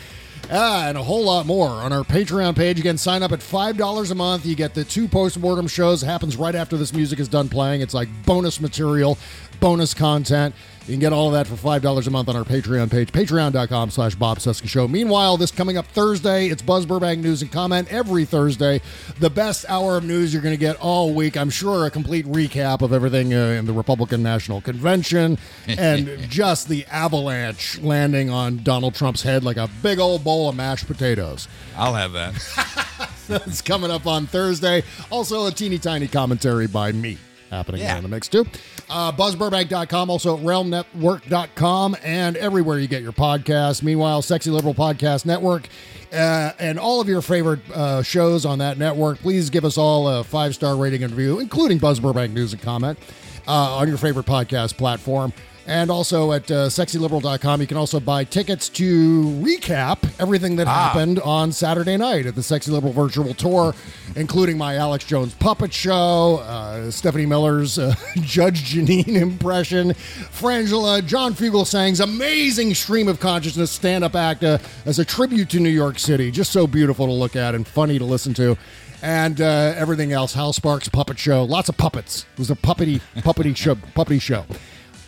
[0.49, 2.79] Ah, and a whole lot more on our Patreon page.
[2.79, 4.45] Again, sign up at $5 a month.
[4.45, 6.03] You get the two post-mortem shows.
[6.03, 7.81] It happens right after this music is done playing.
[7.81, 9.17] It's like bonus material,
[9.59, 10.55] bonus content.
[10.87, 13.89] You can get all of that for $5 a month on our Patreon page, patreon.com
[13.89, 14.87] slash Bob Show.
[14.87, 18.79] Meanwhile, this coming up Thursday, it's Buzz Burbank News and Comment every Thursday.
[19.19, 21.35] The best hour of news you're going to get all week.
[21.35, 25.37] I'm sure a complete recap of everything uh, in the Republican National Convention
[25.67, 30.55] and just the avalanche landing on Donald Trump's head like a big old bowl of
[30.55, 31.49] mashed potatoes.
[31.75, 33.11] I'll have that.
[33.27, 34.83] That's coming up on Thursday.
[35.11, 37.17] Also, a teeny tiny commentary by me
[37.49, 37.97] happening Yeah.
[37.97, 38.45] in the mix, too.
[38.89, 43.81] Uh, BuzzBurbank.com, also RealmNetwork.com, and everywhere you get your podcasts.
[43.83, 45.67] Meanwhile, Sexy Liberal Podcast Network.
[46.13, 50.07] Uh, and all of your favorite uh, shows on that network, please give us all
[50.07, 52.97] a five star rating and review, including Buzz Burbank News and Comment,
[53.45, 55.33] uh, on your favorite podcast platform.
[55.69, 60.71] And also at uh, sexyliberal.com, you can also buy tickets to recap everything that Ah.
[60.87, 63.75] happened on Saturday night at the Sexy Liberal Virtual Tour,
[64.15, 71.33] including my Alex Jones puppet show, uh, Stephanie Miller's uh, Judge Jeanine impression, Frangela, John
[71.33, 75.99] Fugelsang's amazing stream of consciousness stand up act uh, as a tribute to New York
[75.99, 76.31] City.
[76.31, 78.57] Just so beautiful to look at and funny to listen to.
[79.01, 82.25] And uh, everything else, Hal Sparks puppet show, lots of puppets.
[82.33, 84.45] It was a puppety, puppety show, puppety show.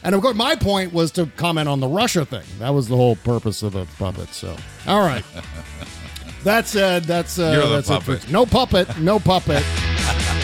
[0.03, 2.43] And of course, my point was to comment on the Russia thing.
[2.59, 4.29] That was the whole purpose of the puppet.
[4.33, 4.55] So,
[4.87, 5.23] all right.
[6.45, 8.31] That said, that's uh, You're that's it for- puppet.
[8.31, 9.61] no puppet, no puppet.